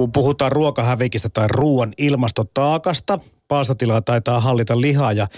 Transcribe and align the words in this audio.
Kun 0.00 0.12
puhutaan 0.12 0.52
ruokahävikistä 0.52 1.28
tai 1.28 1.48
ruoan 1.48 1.92
ilmastotaakasta, 1.98 3.18
paastotilaa 3.48 4.02
taitaa 4.02 4.40
hallita 4.40 4.80
lihaa 4.80 5.12
ja 5.12 5.28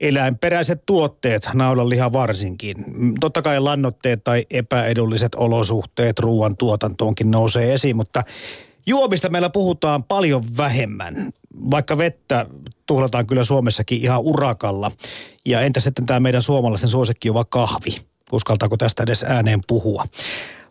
eläinperäiset 0.00 0.82
tuotteet, 0.86 1.48
naudanliha 1.54 2.12
varsinkin. 2.12 2.76
Totta 3.20 3.42
kai 3.42 3.60
lannotteet 3.60 4.24
tai 4.24 4.46
epäedulliset 4.50 5.34
olosuhteet 5.34 6.18
ruoan 6.18 6.56
tuotantoonkin 6.56 7.30
nousee 7.30 7.74
esiin, 7.74 7.96
mutta 7.96 8.22
juomista 8.86 9.28
meillä 9.28 9.50
puhutaan 9.50 10.04
paljon 10.04 10.44
vähemmän. 10.56 11.32
Vaikka 11.70 11.98
vettä 11.98 12.46
tuhlataan 12.86 13.26
kyllä 13.26 13.44
Suomessakin 13.44 14.02
ihan 14.02 14.20
urakalla. 14.20 14.90
Ja 15.46 15.60
entä 15.60 15.80
sitten 15.80 16.06
tämä 16.06 16.20
meidän 16.20 16.42
suomalaisten 16.42 16.90
suosikkijuva 16.90 17.44
kahvi? 17.44 18.00
Uskaltaako 18.32 18.76
tästä 18.76 19.02
edes 19.02 19.24
ääneen 19.24 19.60
puhua? 19.66 20.04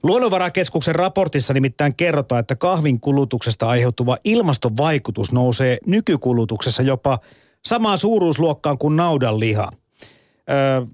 Luonnonvarakeskuksen 0.03 0.95
raportissa 0.95 1.53
nimittäin 1.53 1.95
kerrotaan, 1.95 2.39
että 2.39 2.55
kahvin 2.55 2.99
kulutuksesta 2.99 3.67
aiheutuva 3.67 4.17
ilmastovaikutus 4.23 5.31
nousee 5.31 5.77
nykykulutuksessa 5.85 6.83
jopa 6.83 7.19
samaan 7.65 7.97
suuruusluokkaan 7.97 8.77
kuin 8.77 8.95
naudanliha. 8.95 9.71
Öö, 10.49 10.85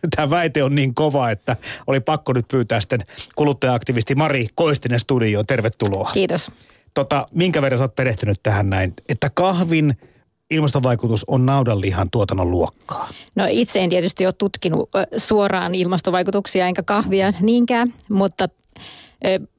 Tämä 0.16 0.30
väite 0.30 0.62
on 0.62 0.74
niin 0.74 0.94
kova, 0.94 1.30
että 1.30 1.56
oli 1.86 2.00
pakko 2.00 2.32
nyt 2.32 2.48
pyytää 2.48 2.80
sitten 2.80 3.04
kuluttaja-aktivisti 3.34 4.14
Mari 4.14 4.46
Koistinen 4.54 5.00
studioon. 5.00 5.46
Tervetuloa. 5.46 6.10
Kiitos. 6.14 6.50
Tota, 6.94 7.26
minkä 7.34 7.62
verran 7.62 7.80
olet 7.80 7.96
perehtynyt 7.96 8.42
tähän 8.42 8.70
näin, 8.70 8.94
että 9.08 9.30
kahvin 9.30 9.96
ilmastovaikutus 10.50 11.24
on 11.28 11.46
naudanlihan 11.46 12.10
tuotannon 12.10 12.50
luokkaa? 12.50 13.08
No 13.34 13.44
itse 13.50 13.80
en 13.80 13.90
tietysti 13.90 14.26
ole 14.26 14.32
tutkinut 14.32 14.90
suoraan 15.16 15.74
ilmastovaikutuksia 15.74 16.66
enkä 16.66 16.82
kahvia 16.82 17.32
niinkään, 17.40 17.94
mutta 18.08 18.48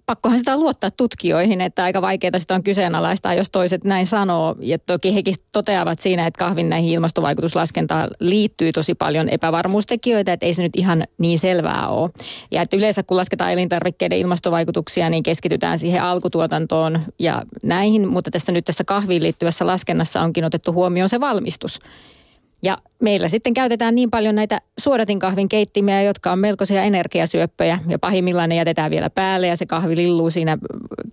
pakkohan 0.06 0.40
sitä 0.40 0.60
luottaa 0.60 0.92
tutkijoihin, 0.92 1.62
että 1.62 1.84
aika 1.84 2.02
vaikeaa 2.02 2.40
sitä 2.40 2.56
on 2.56 2.64
kyseenalaistaa, 2.64 3.34
jos 3.34 3.50
toiset 3.50 3.84
näin 3.84 4.08
sanoo. 4.08 4.56
Ja 4.60 4.80
toki 4.80 5.16
hekin 5.16 5.34
toteavat 5.52 6.00
siinä, 6.00 6.28
että 6.28 6.38
kahvin 6.38 6.70
näihin 6.70 6.92
ilmastovaikutuslaskentaan 6.92 8.10
liittyy 8.20 8.72
tosi 8.72 8.96
paljon 8.96 9.30
epävarmuustekijöitä, 9.30 10.34
että 10.34 10.46
ei 10.46 10.54
se 10.54 10.64
nyt 10.64 10.76
ihan 10.76 11.04
niin 11.18 11.40
selvää 11.40 11.88
ole. 11.88 12.10
Ja 12.52 12.62
että 12.62 12.78
yleensä 12.78 13.04
kun 13.04 13.18
lasketaan 13.18 13.54
elintarvikkeiden 13.54 14.18
ilmastovaikutuksia, 14.18 15.10
niin 15.10 15.24
keskitytään 15.24 15.80
siihen 15.80 16.04
alkutuotantoon 16.04 17.00
ja 17.20 17.44
näihin, 17.64 18.08
mutta 18.08 18.32
tässä 18.32 18.52
nyt 18.52 18.66
tässä 18.66 18.84
kahviin 18.84 19.24
liittyvässä 19.24 19.68
laskennassa 19.68 20.22
onkin 20.22 20.46
otettu 20.46 20.74
huomioon 20.74 21.10
se 21.10 21.20
valmistus. 21.20 21.80
Ja 22.64 22.78
meillä 23.02 23.30
sitten 23.30 23.54
käytetään 23.54 23.96
niin 23.96 24.10
paljon 24.10 24.36
näitä 24.36 24.62
suodatinkahvin 24.80 25.50
keittimiä, 25.50 26.02
jotka 26.02 26.32
on 26.32 26.40
melkoisia 26.40 26.84
energiasyöppöjä. 26.84 27.80
Ja 27.88 28.00
pahimmillaan 28.00 28.50
ne 28.50 28.56
jätetään 28.56 28.92
vielä 28.92 29.10
päälle 29.10 29.48
ja 29.48 29.56
se 29.56 29.66
kahvi 29.66 29.96
lilluu 29.96 30.30
siinä 30.30 30.58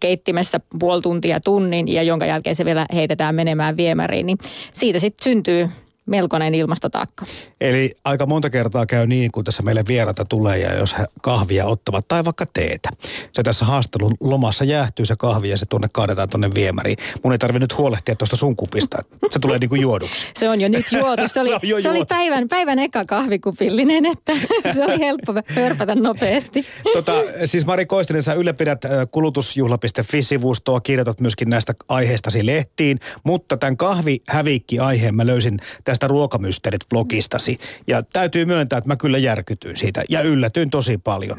keittimessä 0.00 0.60
puoli 0.78 1.02
tuntia 1.02 1.40
tunnin 1.40 1.88
ja 1.88 2.02
jonka 2.02 2.26
jälkeen 2.26 2.56
se 2.56 2.64
vielä 2.64 2.86
heitetään 2.94 3.34
menemään 3.34 3.76
viemäriin. 3.76 4.26
Niin 4.26 4.38
siitä 4.72 4.98
sitten 4.98 5.24
syntyy 5.24 5.68
melkoinen 6.06 6.54
ilmastotaakka. 6.54 7.26
Eli 7.60 7.94
aika 8.04 8.26
monta 8.26 8.50
kertaa 8.50 8.86
käy 8.86 9.06
niin, 9.06 9.32
kun 9.32 9.44
tässä 9.44 9.62
meille 9.62 9.84
vierata 9.88 10.24
tulee 10.24 10.58
ja 10.58 10.74
jos 10.74 10.98
he 10.98 11.04
kahvia 11.22 11.66
ottavat 11.66 12.08
tai 12.08 12.24
vaikka 12.24 12.46
teetä. 12.52 12.88
Se 13.32 13.42
tässä 13.42 13.64
haastelun 13.64 14.14
lomassa 14.20 14.64
jäähtyy 14.64 15.06
se 15.06 15.14
kahvi 15.18 15.50
ja 15.50 15.58
se 15.58 15.66
tuonne 15.66 15.88
kaadetaan 15.92 16.30
tuonne 16.30 16.50
viemäriin. 16.54 16.96
Mun 17.22 17.32
ei 17.32 17.38
tarvitse 17.38 17.64
nyt 17.64 17.78
huolehtia 17.78 18.16
tuosta 18.16 18.36
sun 18.36 18.56
kupista. 18.56 18.98
Se 19.30 19.38
tulee 19.38 19.58
niin 19.58 19.68
kuin 19.68 19.80
juoduksi. 19.80 20.26
Se 20.38 20.48
on 20.48 20.60
jo 20.60 20.68
nyt 20.68 20.86
juotu. 20.92 21.22
Se 21.28 21.40
oli, 21.40 21.48
se, 21.60 21.66
jo 21.66 21.80
se 21.80 21.90
oli 21.90 22.04
päivän, 22.04 22.48
päivän 22.48 22.78
eka 22.78 23.04
kahvikupillinen, 23.04 24.06
että 24.06 24.32
se 24.74 24.84
oli 24.84 24.98
helppo 24.98 25.34
hörpätä 25.46 25.94
nopeasti. 25.94 26.66
Tota, 26.92 27.12
siis 27.44 27.66
Mari 27.66 27.86
Koistinen, 27.86 28.22
sä 28.22 28.34
ylläpidät 28.34 28.82
kulutusjuhla.fi-sivustoa, 29.10 30.80
kirjoitat 30.80 31.20
myöskin 31.20 31.50
näistä 31.50 31.74
aiheistasi 31.88 32.46
lehtiin, 32.46 32.98
mutta 33.24 33.56
tämän 33.56 33.76
kahvihävikki-aiheen 33.76 35.14
mä 35.14 35.26
löysin 35.26 35.58
tästä 35.84 35.95
tästä 35.96 36.08
ruokamysteerit-blogistasi. 36.08 37.58
Ja 37.86 38.02
täytyy 38.02 38.44
myöntää, 38.44 38.78
että 38.78 38.88
mä 38.88 38.96
kyllä 38.96 39.18
järkytyin 39.18 39.76
siitä 39.76 40.02
ja 40.08 40.22
yllätyin 40.22 40.70
tosi 40.70 40.98
paljon. 40.98 41.38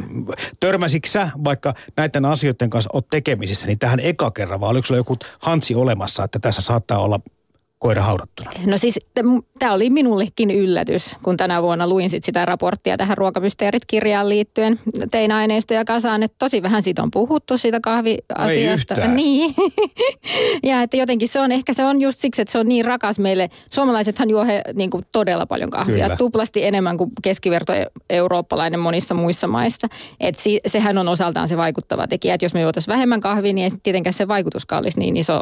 Törmäsitkö 0.59 1.09
sä, 1.09 1.29
vaikka 1.44 1.73
näiden 1.97 2.25
asioiden 2.25 2.69
kanssa 2.69 2.90
oot 2.94 3.09
tekemisissä, 3.09 3.68
niin 3.68 3.79
tähän 3.79 4.00
eka 4.00 4.31
kerran, 4.31 4.59
vai 4.59 4.69
oliko 4.69 4.88
sulla 4.88 5.00
joku 5.00 5.18
hansi 5.40 5.75
olemassa, 5.75 6.23
että 6.23 6.40
tässä 6.40 6.62
saattaa 6.62 7.00
olla 7.00 7.19
koira 7.79 8.03
haudattuna? 8.03 8.51
No 8.65 8.77
siis 8.77 8.99
tämä 9.59 9.73
oli 9.73 9.89
minullekin 9.89 10.51
yllätys, 10.51 11.15
kun 11.23 11.38
tänä 11.38 11.61
vuonna 11.61 11.88
luin 11.88 12.09
sit 12.09 12.23
sitä 12.23 12.45
raporttia 12.45 12.97
tähän 12.97 13.17
Ruokamysteerit-kirjaan 13.17 14.29
liittyen. 14.29 14.79
Tein 15.11 15.31
aineistoja 15.31 15.85
kasaan, 15.85 16.23
että 16.23 16.35
tosi 16.39 16.63
vähän 16.63 16.81
siitä 16.81 17.03
on 17.03 17.11
puhuttu, 17.11 17.57
siitä 17.57 17.79
kahviasiasta. 17.79 18.95
Ei 18.95 19.07
niin. 19.07 19.55
ja 20.69 20.81
että 20.81 20.97
jotenkin 20.97 21.27
se 21.27 21.39
on, 21.39 21.51
ehkä 21.51 21.73
se 21.73 21.85
on 21.85 22.01
just 22.01 22.19
siksi, 22.19 22.41
että 22.41 22.51
se 22.51 22.59
on 22.59 22.67
niin 22.67 22.85
rakas 22.85 23.19
meille. 23.19 23.49
Suomalaisethan 23.69 24.29
juo 24.29 24.45
he, 24.45 24.61
niin 24.73 24.89
kuin 24.89 25.05
todella 25.11 25.45
paljon 25.45 25.69
kahvia, 25.69 26.03
Kyllä. 26.03 26.15
tuplasti 26.15 26.65
enemmän 26.65 26.97
kuin 26.97 27.11
keskiverto 27.23 27.73
eurooppalainen 28.09 28.79
monissa 28.79 29.13
muissa 29.13 29.47
maissa. 29.47 29.88
Että 30.19 30.41
si, 30.41 30.59
sehän 30.67 30.97
on 30.97 31.07
osaltaan 31.07 31.47
se 31.47 31.57
vaikuttava 31.57 32.07
tekijä, 32.07 32.33
että 32.33 32.45
jos 32.45 32.53
me 32.53 32.61
juotaisiin 32.61 32.94
vähemmän 32.94 33.21
kahvia, 33.21 33.53
niin 33.53 33.71
ei 33.71 33.79
tietenkään 33.83 34.13
se 34.13 34.27
vaikutuskaan 34.27 34.83
olisi 34.83 34.99
niin 34.99 35.17
iso 35.17 35.41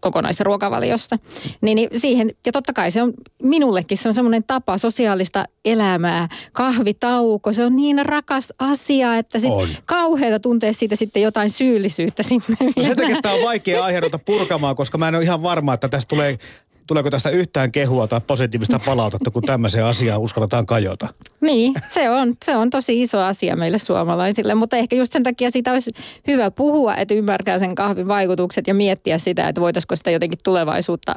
kokonaisruokavaliossa. 0.00 1.16
Niin, 1.60 1.76
niin 1.76 1.88
siihen, 1.94 2.30
ja 2.46 2.52
totta 2.52 2.72
kai 2.72 2.90
se 2.90 3.02
on 3.02 3.12
minullekin, 3.42 3.98
se 3.98 4.08
on 4.08 4.14
semmoinen 4.14 4.44
tapa 4.44 4.78
sosiaalista 4.78 5.44
elämää, 5.64 6.28
kahvitauko, 6.52 7.52
se 7.52 7.64
on 7.64 7.76
niin 7.76 8.06
rakas 8.06 8.52
asia, 8.58 9.16
että 9.16 9.38
sit 9.38 9.50
kauheata 9.84 10.40
tuntee 10.40 10.72
siitä 10.72 10.96
sitten 10.96 11.22
jotain 11.22 11.50
syyllisyyttä 11.50 12.22
sinne. 12.22 12.56
No 12.76 12.82
sen 12.82 12.96
takia 12.96 13.22
tämä 13.22 13.34
on 13.34 13.42
vaikea 13.42 13.84
aihe 13.84 14.00
purkamaan, 14.24 14.76
koska 14.76 14.98
mä 14.98 15.08
en 15.08 15.14
ole 15.14 15.24
ihan 15.24 15.42
varma, 15.42 15.74
että 15.74 15.88
tästä 15.88 16.08
tulee 16.08 16.38
tuleeko 16.86 17.10
tästä 17.10 17.30
yhtään 17.30 17.72
kehua 17.72 18.08
tai 18.08 18.20
positiivista 18.26 18.80
palautetta, 18.86 19.30
kun 19.30 19.42
tämmöiseen 19.42 19.84
asiaan 19.84 20.20
uskalletaan 20.20 20.66
kajota? 20.66 21.08
Niin, 21.40 21.74
se 21.88 22.10
on, 22.10 22.34
se 22.44 22.56
on 22.56 22.70
tosi 22.70 23.02
iso 23.02 23.20
asia 23.20 23.56
meille 23.56 23.78
suomalaisille, 23.78 24.54
mutta 24.54 24.76
ehkä 24.76 24.96
just 24.96 25.12
sen 25.12 25.22
takia 25.22 25.50
siitä 25.50 25.72
olisi 25.72 25.92
hyvä 26.26 26.50
puhua, 26.50 26.94
että 26.94 27.14
ymmärtää 27.14 27.58
sen 27.58 27.74
kahvin 27.74 28.08
vaikutukset 28.08 28.66
ja 28.66 28.74
miettiä 28.74 29.18
sitä, 29.18 29.48
että 29.48 29.60
voitaisiko 29.60 29.96
sitä 29.96 30.10
jotenkin 30.10 30.38
tulevaisuutta 30.44 31.14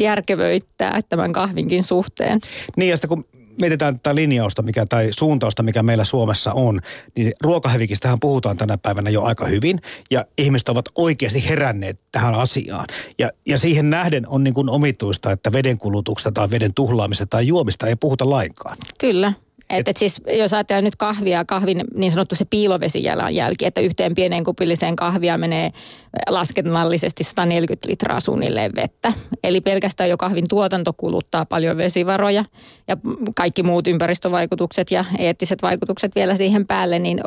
järkevöittää 0.00 1.00
tämän 1.08 1.32
kahvinkin 1.32 1.84
suhteen. 1.84 2.40
Niin 2.76 2.90
ja 2.90 2.96
sitten 2.96 3.08
kun 3.08 3.24
mietitään 3.60 3.94
tätä 3.94 4.14
linjausta 4.14 4.62
mikä, 4.62 4.86
tai 4.88 5.08
suuntausta, 5.18 5.62
mikä 5.62 5.82
meillä 5.82 6.04
Suomessa 6.04 6.52
on, 6.52 6.80
niin 7.16 7.32
ruokahävikistähän 7.40 8.20
puhutaan 8.20 8.56
tänä 8.56 8.78
päivänä 8.78 9.10
jo 9.10 9.22
aika 9.22 9.46
hyvin. 9.46 9.80
Ja 10.10 10.24
ihmiset 10.38 10.68
ovat 10.68 10.84
oikeasti 10.94 11.48
heränneet 11.48 12.00
tähän 12.12 12.34
asiaan. 12.34 12.86
Ja, 13.18 13.30
ja 13.46 13.58
siihen 13.58 13.90
nähden 13.90 14.28
on 14.28 14.44
niin 14.44 14.54
kuin 14.54 14.70
omituista, 14.70 15.32
että 15.32 15.52
vedenkulutuksesta 15.52 16.32
tai 16.32 16.50
veden 16.50 16.74
tuhlaamista 16.74 17.26
tai 17.26 17.46
juomista 17.46 17.86
ei 17.86 17.96
puhuta 17.96 18.30
lainkaan. 18.30 18.76
Kyllä. 18.98 19.32
Et, 19.70 19.88
et 19.88 19.96
siis, 19.96 20.22
jos 20.38 20.54
ajatellaan 20.54 20.84
nyt 20.84 20.96
kahvia, 20.96 21.44
kahvin 21.44 21.84
niin 21.94 22.12
sanottu 22.12 22.34
se 22.34 22.44
piilovesijalanjälki, 22.44 23.66
että 23.66 23.80
yhteen 23.80 24.14
pieneen 24.14 24.44
kupilliseen 24.44 24.96
kahvia 24.96 25.38
menee 25.38 25.70
laskennallisesti 26.28 27.24
140 27.24 27.88
litraa 27.88 28.20
suunnilleen 28.20 28.74
vettä. 28.74 29.12
Eli 29.44 29.60
pelkästään 29.60 30.10
jo 30.10 30.16
kahvin 30.16 30.48
tuotanto 30.48 30.92
kuluttaa 30.92 31.46
paljon 31.46 31.76
vesivaroja 31.76 32.44
ja 32.88 32.96
kaikki 33.36 33.62
muut 33.62 33.86
ympäristövaikutukset 33.86 34.90
ja 34.90 35.04
eettiset 35.18 35.62
vaikutukset 35.62 36.14
vielä 36.14 36.36
siihen 36.36 36.66
päälle, 36.66 36.98
niin 36.98 37.20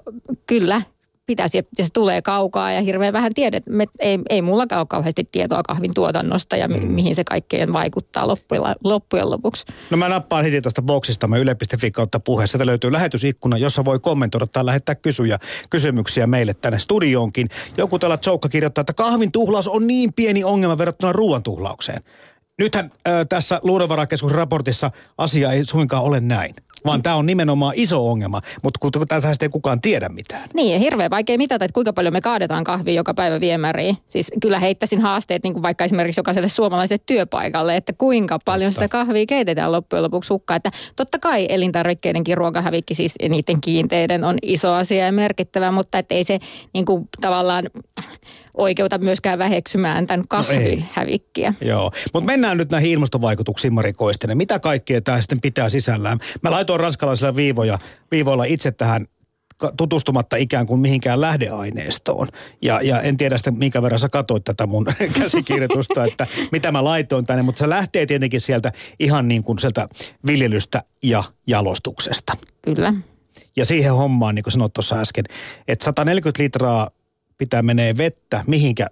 kyllä 0.47 0.81
pitäisi, 1.25 1.57
ja 1.57 1.83
se 1.83 1.89
tulee 1.93 2.21
kaukaa 2.21 2.71
ja 2.71 2.81
hirveän 2.81 3.13
vähän 3.13 3.31
tiedet. 3.33 3.63
Me, 3.69 3.85
ei, 3.99 4.19
ei 4.29 4.41
mullakaan 4.41 4.79
ole 4.79 4.87
kauheasti 4.89 5.29
tietoa 5.31 5.63
kahvin 5.63 5.91
tuotannosta 5.95 6.57
ja 6.57 6.67
mi, 6.67 6.79
mm. 6.79 6.87
mihin 6.87 7.15
se 7.15 7.23
kaikkeen 7.23 7.73
vaikuttaa 7.73 8.27
loppujen, 8.27 8.63
loppujen 8.83 9.29
lopuksi. 9.29 9.65
No 9.89 9.97
mä 9.97 10.09
nappaan 10.09 10.43
heti 10.45 10.61
tuosta 10.61 10.81
boksista, 10.81 11.27
mä 11.27 11.37
yle.fi 11.37 11.91
kautta 11.91 12.19
puheessa. 12.19 12.51
Sieltä 12.51 12.65
löytyy 12.65 12.91
lähetysikkuna, 12.91 13.57
jossa 13.57 13.85
voi 13.85 13.99
kommentoida 13.99 14.47
tai 14.47 14.65
lähettää 14.65 14.95
kysyjä, 14.95 15.39
kysymyksiä 15.69 16.27
meille 16.27 16.53
tänne 16.53 16.79
studioonkin. 16.79 17.49
Joku 17.77 17.99
täällä 17.99 18.17
Joukka 18.25 18.49
kirjoittaa, 18.49 18.81
että 18.81 18.93
kahvin 18.93 19.31
tuhlaus 19.31 19.67
on 19.67 19.87
niin 19.87 20.13
pieni 20.13 20.43
ongelma 20.43 20.77
verrattuna 20.77 21.13
ruoan 21.13 21.43
tuhlaukseen. 21.43 22.03
Nythän 22.61 22.91
äh, 23.07 23.13
tässä 23.29 23.59
Luonnonvarakeskuksen 23.63 24.37
raportissa 24.37 24.91
asia 25.17 25.51
ei 25.51 25.65
suinkaan 25.65 26.03
ole 26.03 26.19
näin 26.19 26.55
vaan 26.85 27.03
tämä 27.03 27.15
on 27.15 27.25
nimenomaan 27.25 27.73
iso 27.77 28.09
ongelma, 28.09 28.41
mutta 28.61 28.77
kun 28.79 28.91
tätä 28.91 29.31
ei 29.41 29.49
kukaan 29.49 29.81
tiedä 29.81 30.09
mitään. 30.09 30.49
Niin, 30.53 30.79
hirveän 30.79 31.11
vaikea 31.11 31.37
mitata, 31.37 31.65
että 31.65 31.73
kuinka 31.73 31.93
paljon 31.93 32.13
me 32.13 32.21
kaadetaan 32.21 32.63
kahvia 32.63 32.93
joka 32.93 33.13
päivä 33.13 33.39
viemäriin. 33.39 33.97
Siis 34.07 34.31
kyllä 34.41 34.59
heittäisin 34.59 35.01
haasteet 35.01 35.43
niin 35.43 35.53
kuin 35.53 35.63
vaikka 35.63 35.83
esimerkiksi 35.83 36.19
jokaiselle 36.19 36.49
suomalaiselle 36.49 37.03
työpaikalle, 37.05 37.75
että 37.75 37.93
kuinka 37.97 38.39
paljon 38.45 38.71
Totta. 38.71 38.81
sitä 38.81 38.91
kahvia 38.91 39.25
keitetään 39.25 39.71
loppujen 39.71 40.03
lopuksi 40.03 40.33
hukkaa. 40.33 40.57
Että 40.57 40.71
totta 40.95 41.19
kai 41.19 41.45
elintarvikkeidenkin 41.49 42.37
ruokahävikki, 42.37 42.95
siis 42.95 43.15
niiden 43.29 43.61
kiinteiden 43.61 44.23
on 44.23 44.37
iso 44.41 44.73
asia 44.73 45.05
ja 45.05 45.11
merkittävä, 45.11 45.71
mutta 45.71 45.97
että 45.97 46.15
ei 46.15 46.23
se 46.23 46.39
niin 46.73 46.85
kuin, 46.85 47.09
tavallaan 47.21 47.69
oikeuta 48.57 48.97
myöskään 48.97 49.39
väheksymään 49.39 50.07
tämän 50.07 50.27
kahvihävikkiä. 50.27 51.53
No 51.61 51.67
Joo, 51.67 51.91
mutta 52.13 52.31
mennään 52.31 52.57
nyt 52.57 52.69
näihin 52.69 52.91
ilmastovaikutuksiin, 52.91 53.73
Mari 53.73 53.93
Koistinen. 53.93 54.37
Mitä 54.37 54.59
kaikkea 54.59 55.01
tämä 55.01 55.21
sitten 55.21 55.41
pitää 55.41 55.69
sisällään? 55.69 56.19
Mä 56.41 56.51
laitoin 56.51 56.79
ranskalaisilla 56.79 57.35
viivoja, 57.35 57.79
viivoilla 58.11 58.43
itse 58.43 58.71
tähän 58.71 59.07
tutustumatta 59.77 60.35
ikään 60.35 60.65
kuin 60.65 60.79
mihinkään 60.79 61.21
lähdeaineistoon. 61.21 62.27
Ja, 62.61 62.79
ja 62.83 63.01
en 63.01 63.17
tiedä 63.17 63.37
sitten, 63.37 63.57
minkä 63.57 63.81
verran 63.81 63.99
sä 63.99 64.09
katsoit 64.09 64.43
tätä 64.43 64.67
mun 64.67 64.85
käsikirjoitusta, 65.19 66.05
että 66.05 66.27
mitä 66.51 66.71
mä 66.71 66.83
laitoin 66.83 67.25
tänne, 67.25 67.43
mutta 67.43 67.59
se 67.59 67.69
lähtee 67.69 68.05
tietenkin 68.05 68.41
sieltä 68.41 68.71
ihan 68.99 69.27
niin 69.27 69.43
kuin 69.43 69.59
sieltä 69.59 69.87
viljelystä 70.27 70.83
ja 71.03 71.23
jalostuksesta. 71.47 72.33
Kyllä. 72.61 72.93
Ja 73.55 73.65
siihen 73.65 73.93
hommaan, 73.93 74.35
niin 74.35 74.43
kuin 74.43 74.53
sanoit 74.53 74.73
tuossa 74.73 74.99
äsken, 74.99 75.25
että 75.67 75.85
140 75.85 76.43
litraa 76.43 76.89
pitää 77.41 77.61
menee 77.61 77.97
vettä, 77.97 78.43
mihinkä? 78.47 78.87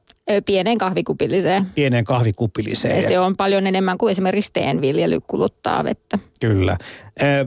Pieneen 0.46 0.78
kahvikupilliseen. 0.78 1.66
Pieneen 1.66 2.06
kahvikupilliseen. 2.06 2.96
Ja 2.96 3.02
se 3.02 3.20
on 3.20 3.38
paljon 3.38 3.68
enemmän 3.68 3.98
kuin 3.98 4.12
esimerkiksi 4.12 4.54
teenviljely 4.54 5.20
kuluttaa 5.28 5.84
vettä. 5.84 6.20
Kyllä. 6.40 6.78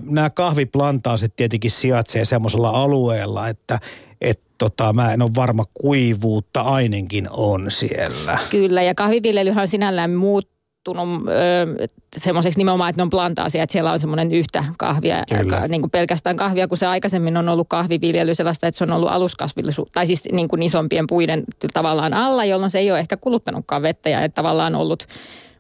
Nämä 0.03 0.31
kahviplantaaset 0.31 1.37
tietenkin 1.37 1.71
sijaitsee 1.71 2.25
semmoisella 2.25 2.71
alueella, 2.71 3.49
että 3.49 3.79
et 4.21 4.41
tota, 4.59 4.93
mä 4.93 5.13
en 5.13 5.23
ole 5.23 5.31
varma, 5.37 5.65
kuivuutta 5.75 6.61
ainakin 6.61 7.29
on 7.31 7.71
siellä. 7.71 8.39
Kyllä, 8.51 8.83
ja 8.83 8.95
kahviviljelyhän 8.95 9.63
on 9.63 9.69
sinällään 9.69 10.11
muut, 10.11 10.49
muuttunut 10.89 11.29
semmoiseksi 12.17 12.59
nimenomaan, 12.59 12.91
että 12.91 12.99
ne 12.99 13.03
on 13.03 13.11
plantaasia, 13.11 13.63
että 13.63 13.73
siellä 13.73 13.93
on 13.93 14.01
semmoinen 14.01 14.33
yhtä 14.33 14.65
kahvia, 14.79 15.17
ka, 15.51 15.69
niin 15.69 15.81
kuin 15.81 15.91
pelkästään 15.91 16.37
kahvia, 16.37 16.69
kun 16.69 16.79
se 16.79 16.87
aikaisemmin 16.87 17.37
on 17.37 17.49
ollut 17.49 17.69
kahviviljely 17.69 18.35
sellaista, 18.35 18.67
että 18.67 18.79
se 18.79 18.85
on 18.85 18.93
ollut 18.93 19.11
aluskasvillisuus, 19.11 19.89
tai 19.93 20.07
siis 20.07 20.29
niin 20.33 20.49
kuin 20.49 20.63
isompien 20.63 21.07
puiden 21.07 21.45
tavallaan 21.73 22.15
alla, 22.15 22.45
jolloin 22.45 22.71
se 22.71 22.79
ei 22.79 22.91
ole 22.91 22.99
ehkä 22.99 23.17
kuluttanutkaan 23.17 23.83
vettä 23.83 24.09
ja 24.09 24.25
että 24.25 24.35
tavallaan 24.35 24.75
ollut 24.75 25.07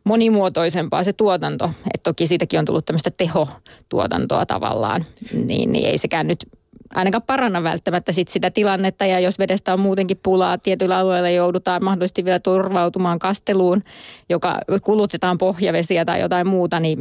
monimuotoisempaa 0.04 1.02
se 1.02 1.12
tuotanto. 1.12 1.70
Että 1.94 2.10
toki 2.10 2.26
siitäkin 2.26 2.58
on 2.58 2.64
tullut 2.64 2.84
tämmöistä 2.84 3.10
tehotuotantoa 3.10 4.46
tavallaan, 4.46 5.04
niin, 5.32 5.72
niin 5.72 5.86
ei 5.86 5.98
sekään 5.98 6.26
nyt 6.26 6.48
ainakaan 6.94 7.22
paranna 7.22 7.62
välttämättä 7.62 8.12
sit 8.12 8.28
sitä 8.28 8.50
tilannetta 8.50 9.06
ja 9.06 9.20
jos 9.20 9.38
vedestä 9.38 9.72
on 9.72 9.80
muutenkin 9.80 10.20
pulaa, 10.22 10.58
tietyillä 10.58 10.98
alueilla 10.98 11.30
joudutaan 11.30 11.84
mahdollisesti 11.84 12.24
vielä 12.24 12.38
turvautumaan 12.38 13.18
kasteluun, 13.18 13.82
joka 14.28 14.58
kulutetaan 14.82 15.38
pohjavesiä 15.38 16.04
tai 16.04 16.20
jotain 16.20 16.46
muuta, 16.46 16.80
niin 16.80 16.98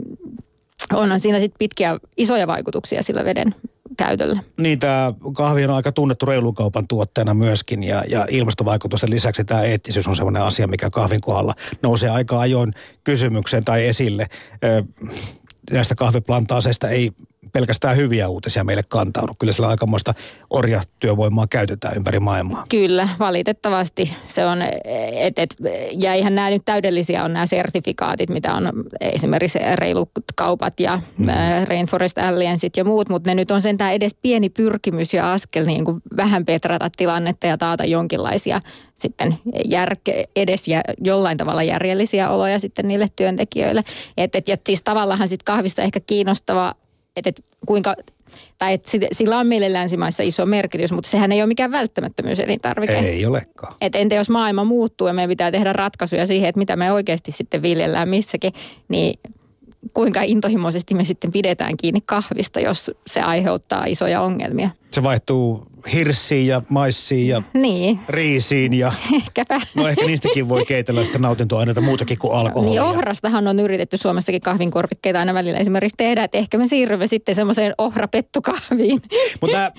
onhan 0.93 1.19
siinä 1.19 1.39
sitten 1.39 1.59
pitkiä 1.59 1.99
isoja 2.17 2.47
vaikutuksia 2.47 3.03
sillä 3.03 3.25
veden 3.25 3.55
käytöllä. 3.97 4.39
Niin, 4.57 4.79
tämä 4.79 5.13
kahvi 5.33 5.65
on 5.65 5.71
aika 5.71 5.91
tunnettu 5.91 6.25
reilukaupan 6.25 6.87
tuotteena 6.87 7.33
myöskin 7.33 7.83
ja, 7.83 8.03
ja 8.09 8.25
ilmastovaikutusten 8.29 9.09
lisäksi 9.09 9.43
tämä 9.45 9.63
eettisyys 9.63 10.07
on 10.07 10.15
sellainen 10.15 10.43
asia, 10.43 10.67
mikä 10.67 10.89
kahvin 10.89 11.21
kohdalla 11.21 11.53
nousee 11.81 12.09
aika 12.09 12.39
ajoin 12.39 12.73
kysymykseen 13.03 13.63
tai 13.63 13.87
esille. 13.87 14.27
näistä 15.71 15.95
kahviplantaaseista 15.95 16.89
ei 16.89 17.11
pelkästään 17.53 17.97
hyviä 17.97 18.27
uutisia 18.27 18.63
meille 18.63 18.83
kantaudu. 18.89 19.33
Kyllä 19.39 19.53
sillä 19.53 19.67
aikamoista 19.67 20.13
orjatyövoimaa 20.49 21.47
käytetään 21.47 21.97
ympäri 21.97 22.19
maailmaa. 22.19 22.65
Kyllä, 22.69 23.09
valitettavasti 23.19 24.15
se 24.27 24.45
on, 24.45 24.61
et, 25.15 25.39
et, 25.39 25.55
ja 25.91 26.13
ihan 26.15 26.35
nämä 26.35 26.49
nyt 26.49 26.61
täydellisiä 26.65 27.23
on 27.23 27.33
nämä 27.33 27.45
sertifikaatit, 27.45 28.29
mitä 28.29 28.53
on 28.53 28.71
esimerkiksi 28.99 29.59
reilut 29.75 30.09
kaupat 30.35 30.79
ja 30.79 31.01
mm. 31.17 31.27
Rainforest 31.67 32.17
Allianceit 32.17 32.77
ja 32.77 32.83
muut, 32.83 33.09
mutta 33.09 33.29
ne 33.29 33.35
nyt 33.35 33.51
on 33.51 33.61
sentään 33.61 33.93
edes 33.93 34.15
pieni 34.21 34.49
pyrkimys 34.49 35.13
ja 35.13 35.33
askel 35.33 35.65
niin 35.65 35.85
kuin 35.85 36.01
vähän 36.17 36.45
petrata 36.45 36.89
tilannetta 36.97 37.47
ja 37.47 37.57
taata 37.57 37.85
jonkinlaisia 37.85 38.59
sitten 38.95 39.37
järke, 39.65 40.25
edes 40.35 40.67
ja 40.67 40.81
jollain 41.03 41.37
tavalla 41.37 41.63
järjellisiä 41.63 42.29
oloja 42.29 42.59
sitten 42.59 42.87
niille 42.87 43.07
työntekijöille. 43.15 43.83
Et, 44.17 44.35
et, 44.35 44.47
ja 44.47 44.55
siis 44.65 44.81
tavallaan 44.81 45.27
sitten 45.27 45.45
kahvissa 45.45 45.81
ehkä 45.81 45.99
kiinnostava 45.99 46.75
että 47.15 47.29
et 47.29 47.45
kuinka, 47.65 47.95
tai 48.57 48.73
että 48.73 48.91
sillä 49.11 49.39
on 49.39 49.47
meille 49.47 49.73
länsimaissa 49.73 50.23
iso 50.23 50.45
merkitys, 50.45 50.91
mutta 50.91 51.09
sehän 51.09 51.31
ei 51.31 51.41
ole 51.41 51.47
mikään 51.47 51.71
välttämättömyys 51.71 52.39
elintarvike. 52.39 52.93
Ei 52.93 53.25
olekaan. 53.25 53.75
Et 53.81 53.95
entä 53.95 54.15
jos 54.15 54.29
maailma 54.29 54.63
muuttuu 54.63 55.07
ja 55.07 55.13
meidän 55.13 55.29
pitää 55.29 55.51
tehdä 55.51 55.73
ratkaisuja 55.73 56.27
siihen, 56.27 56.49
että 56.49 56.59
mitä 56.59 56.75
me 56.75 56.91
oikeasti 56.91 57.31
sitten 57.31 57.61
viljellään 57.61 58.09
missäkin, 58.09 58.53
niin 58.87 59.19
kuinka 59.93 60.21
intohimoisesti 60.21 60.95
me 60.95 61.03
sitten 61.03 61.31
pidetään 61.31 61.77
kiinni 61.77 62.01
kahvista, 62.05 62.59
jos 62.59 62.91
se 63.07 63.21
aiheuttaa 63.21 63.85
isoja 63.85 64.21
ongelmia. 64.21 64.69
Se 64.93 65.03
vaihtuu 65.03 65.71
hirssiin 65.93 66.47
ja 66.47 66.61
maissiin 66.69 67.27
ja 67.27 67.41
niin. 67.53 67.99
riisiin. 68.09 68.73
Ja, 68.73 68.93
Ehkäpä. 69.15 69.61
No 69.75 69.87
ehkä 69.87 70.05
niistäkin 70.05 70.49
voi 70.49 70.65
keitellä 70.65 71.05
sitä 71.05 71.19
nautintoaineita 71.19 71.81
muutakin 71.81 72.19
kuin 72.19 72.33
alkoholia. 72.33 72.71
Niin 72.71 72.81
ohrastahan 72.81 73.47
on 73.47 73.59
yritetty 73.59 73.97
Suomessakin 73.97 74.41
kahvinkorvikkeita 74.41 75.19
aina 75.19 75.33
välillä 75.33 75.59
esimerkiksi 75.59 75.97
tehdä, 75.97 76.23
että 76.23 76.37
ehkä 76.37 76.57
me 76.57 76.67
siirrymme 76.67 77.07
sitten 77.07 77.35
semmoiseen 77.35 77.73
ohrapettukahviin. 77.77 79.01
Mutta 79.41 79.57
nämä 79.57 79.71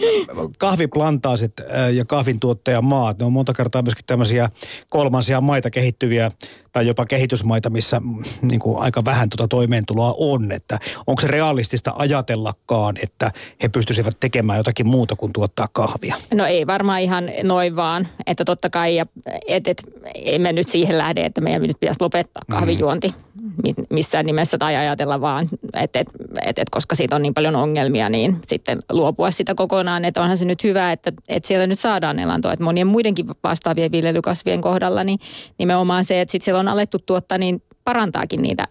kahviplantaasit 0.59 1.53
ja 1.93 2.05
kahvintuottajamaat, 2.05 3.19
ne 3.19 3.25
on 3.25 3.32
monta 3.32 3.53
kertaa 3.53 3.82
myöskin 3.82 4.05
tämmöisiä 4.06 4.49
kolmansia 4.91 5.41
maita 5.41 5.70
kehittyviä 5.70 6.31
tai 6.73 6.87
jopa 6.87 7.06
kehitysmaita, 7.06 7.70
missä 7.70 8.00
mm, 8.00 8.23
niin 8.43 8.61
kuin 8.61 8.79
aika 8.82 9.05
vähän 9.05 9.29
tuota 9.29 9.49
toimeentuloa 9.49 10.15
on. 10.19 10.53
Että 10.53 10.79
onko 11.06 11.20
se 11.20 11.26
realistista 11.26 11.93
ajatellakaan, 11.97 12.94
että 13.03 13.32
he 13.62 13.69
pystyisivät 13.69 14.17
tekemään 14.20 14.56
jotakin 14.56 14.87
muuta 14.87 15.02
kuin 15.17 15.33
tuottaa 15.33 15.69
kahvia? 15.73 16.17
No 16.35 16.47
ei 16.47 16.67
varmaan 16.67 17.01
ihan 17.01 17.31
noin 17.43 17.77
vaan, 17.77 18.09
että 18.27 18.45
totta 18.45 18.71
kai, 18.71 18.97
ja, 18.97 19.07
et, 19.47 19.69
et, 19.69 19.83
emme 20.15 20.53
nyt 20.53 20.69
siihen 20.69 20.99
lähde, 20.99 21.21
että 21.21 21.41
meidän 21.41 21.63
nyt 21.63 21.81
pitäisi 21.81 22.01
lopettaa 22.01 22.43
mm. 22.49 22.53
kahvijuonti 22.53 23.09
mm. 23.09 23.75
missään 23.91 24.27
nimessä 24.27 24.59
tai 24.59 24.77
ajatella 24.77 25.21
vaan, 25.21 25.49
että 25.73 25.99
et, 25.99 26.09
et, 26.47 26.59
et, 26.59 26.71
koska 26.71 26.95
siitä 26.95 27.17
on 27.17 27.23
niin 27.23 27.35
paljon 27.35 27.57
ongelmia, 27.57 28.09
niin 28.09 28.39
sitten 28.47 28.79
luopua 28.91 29.31
sitä 29.31 29.55
kokonaan. 29.55 30.05
Että 30.05 30.23
onhan 30.23 30.39
se 30.39 30.45
nyt 30.45 30.65
hyvä, 30.65 30.93
että, 30.93 31.13
että 31.29 31.47
siellä 31.47 31.67
nyt 31.67 31.79
saadaan 31.79 32.19
elantoa, 32.19 32.53
että 32.53 32.65
monien 32.65 32.87
muidenkin 32.87 33.27
vastaavien 33.45 33.93
viljelykasvien 33.93 34.61
kohdalla, 34.61 35.05
niin 35.05 35.19
nimenomaan 35.59 36.05
se, 36.05 36.21
että 36.21 36.33
sitten 36.33 36.45
siellä 36.45 36.61
on 36.61 36.69
alettu 36.69 36.99
tuottaa, 36.99 37.39
niin 37.39 37.63
parantaakin 37.85 38.43
niitä 38.43 38.69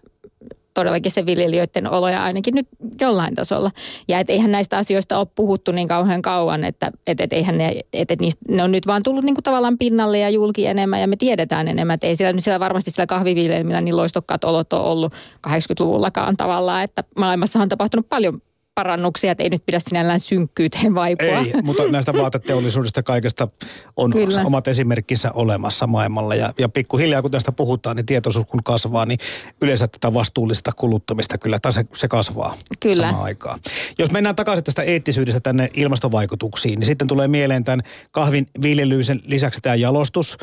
todellakin 0.74 1.12
se 1.12 1.26
viljelijöiden 1.26 1.90
oloja 1.90 2.24
ainakin 2.24 2.54
nyt 2.54 2.66
jollain 3.00 3.34
tasolla. 3.34 3.70
Ja 4.08 4.18
et 4.18 4.30
eihän 4.30 4.52
näistä 4.52 4.78
asioista 4.78 5.18
ole 5.18 5.26
puhuttu 5.34 5.72
niin 5.72 5.88
kauhean 5.88 6.22
kauan, 6.22 6.64
että 6.64 6.92
et, 7.06 7.20
et 7.20 7.32
eihän 7.32 7.58
ne, 7.58 7.80
et, 7.92 8.10
et 8.10 8.20
niistä, 8.20 8.40
ne 8.48 8.62
on 8.62 8.72
nyt 8.72 8.86
vaan 8.86 9.02
tullut 9.02 9.24
niin 9.24 9.34
kuin 9.34 9.44
tavallaan 9.44 9.78
pinnalle 9.78 10.18
ja 10.18 10.30
julki 10.30 10.66
enemmän 10.66 11.00
ja 11.00 11.08
me 11.08 11.16
tiedetään 11.16 11.68
enemmän. 11.68 11.94
Että 11.94 12.06
ei 12.06 12.16
siellä, 12.16 12.40
siellä 12.40 12.60
varmasti 12.60 12.90
sillä 12.90 13.06
kahviviljelmillä 13.06 13.80
niin 13.80 13.96
loistokkaat 13.96 14.44
olot 14.44 14.72
on 14.72 14.80
ollut 14.80 15.12
80-luvullakaan 15.48 16.36
tavallaan, 16.36 16.84
että 16.84 17.04
maailmassa 17.16 17.62
on 17.62 17.68
tapahtunut 17.68 18.08
paljon 18.08 18.42
parannuksia, 18.74 19.32
että 19.32 19.44
ei 19.44 19.50
nyt 19.50 19.66
pidä 19.66 19.78
sinällään 19.78 20.20
synkkyyteen 20.20 20.94
vaipua. 20.94 21.26
Ei, 21.26 21.52
mutta 21.62 21.88
näistä 21.88 22.12
vaateteollisuudesta 22.12 23.02
kaikesta 23.02 23.48
on 23.96 24.10
Kyllä. 24.10 24.42
omat 24.44 24.68
esimerkkinsä 24.68 25.30
olemassa 25.34 25.86
maailmalla. 25.86 26.34
Ja, 26.34 26.52
ja 26.58 26.68
pikkuhiljaa 26.68 27.22
kun 27.22 27.30
tästä 27.30 27.52
puhutaan, 27.52 27.96
niin 27.96 28.06
tietoisuus 28.06 28.46
kun 28.46 28.62
kasvaa, 28.64 29.06
niin 29.06 29.18
yleensä 29.60 29.88
tätä 29.88 30.14
vastuullista 30.14 30.70
kuluttamista 30.76 31.38
kyllä, 31.38 31.58
tai 31.58 31.72
se, 31.72 31.84
se 31.94 32.08
kasvaa 32.08 32.54
kyllä. 32.80 33.06
samaan 33.06 33.24
aikaan. 33.24 33.60
Jos 33.98 34.10
mennään 34.10 34.36
takaisin 34.36 34.64
tästä 34.64 34.82
eettisyydestä 34.82 35.40
tänne 35.40 35.70
ilmastovaikutuksiin, 35.74 36.78
niin 36.78 36.86
sitten 36.86 37.08
tulee 37.08 37.28
mieleen 37.28 37.64
tämän 37.64 37.82
kahvin 38.10 38.46
viljelyisen 38.62 39.20
lisäksi 39.24 39.60
tämä 39.60 39.74
jalostus. 39.74 40.38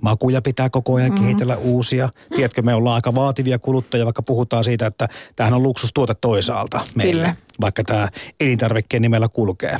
Makuja 0.00 0.42
pitää 0.42 0.70
koko 0.70 0.94
ajan 0.94 1.10
mm-hmm. 1.10 1.24
kehitellä 1.24 1.56
uusia. 1.56 2.08
Tiedätkö, 2.36 2.62
me 2.62 2.74
ollaan 2.74 2.94
aika 2.94 3.14
vaativia 3.14 3.58
kuluttajia, 3.58 4.04
vaikka 4.04 4.22
puhutaan 4.22 4.64
siitä, 4.64 4.86
että 4.86 5.08
tämähän 5.36 5.54
on 5.54 5.62
luksustuote 5.62 6.14
toisaalta 6.14 6.80
meille. 6.94 7.22
Kyllä 7.22 7.47
vaikka 7.60 7.84
tämä 7.84 8.08
elintarvikkeen 8.40 9.02
nimellä 9.02 9.28
kulkee. 9.28 9.76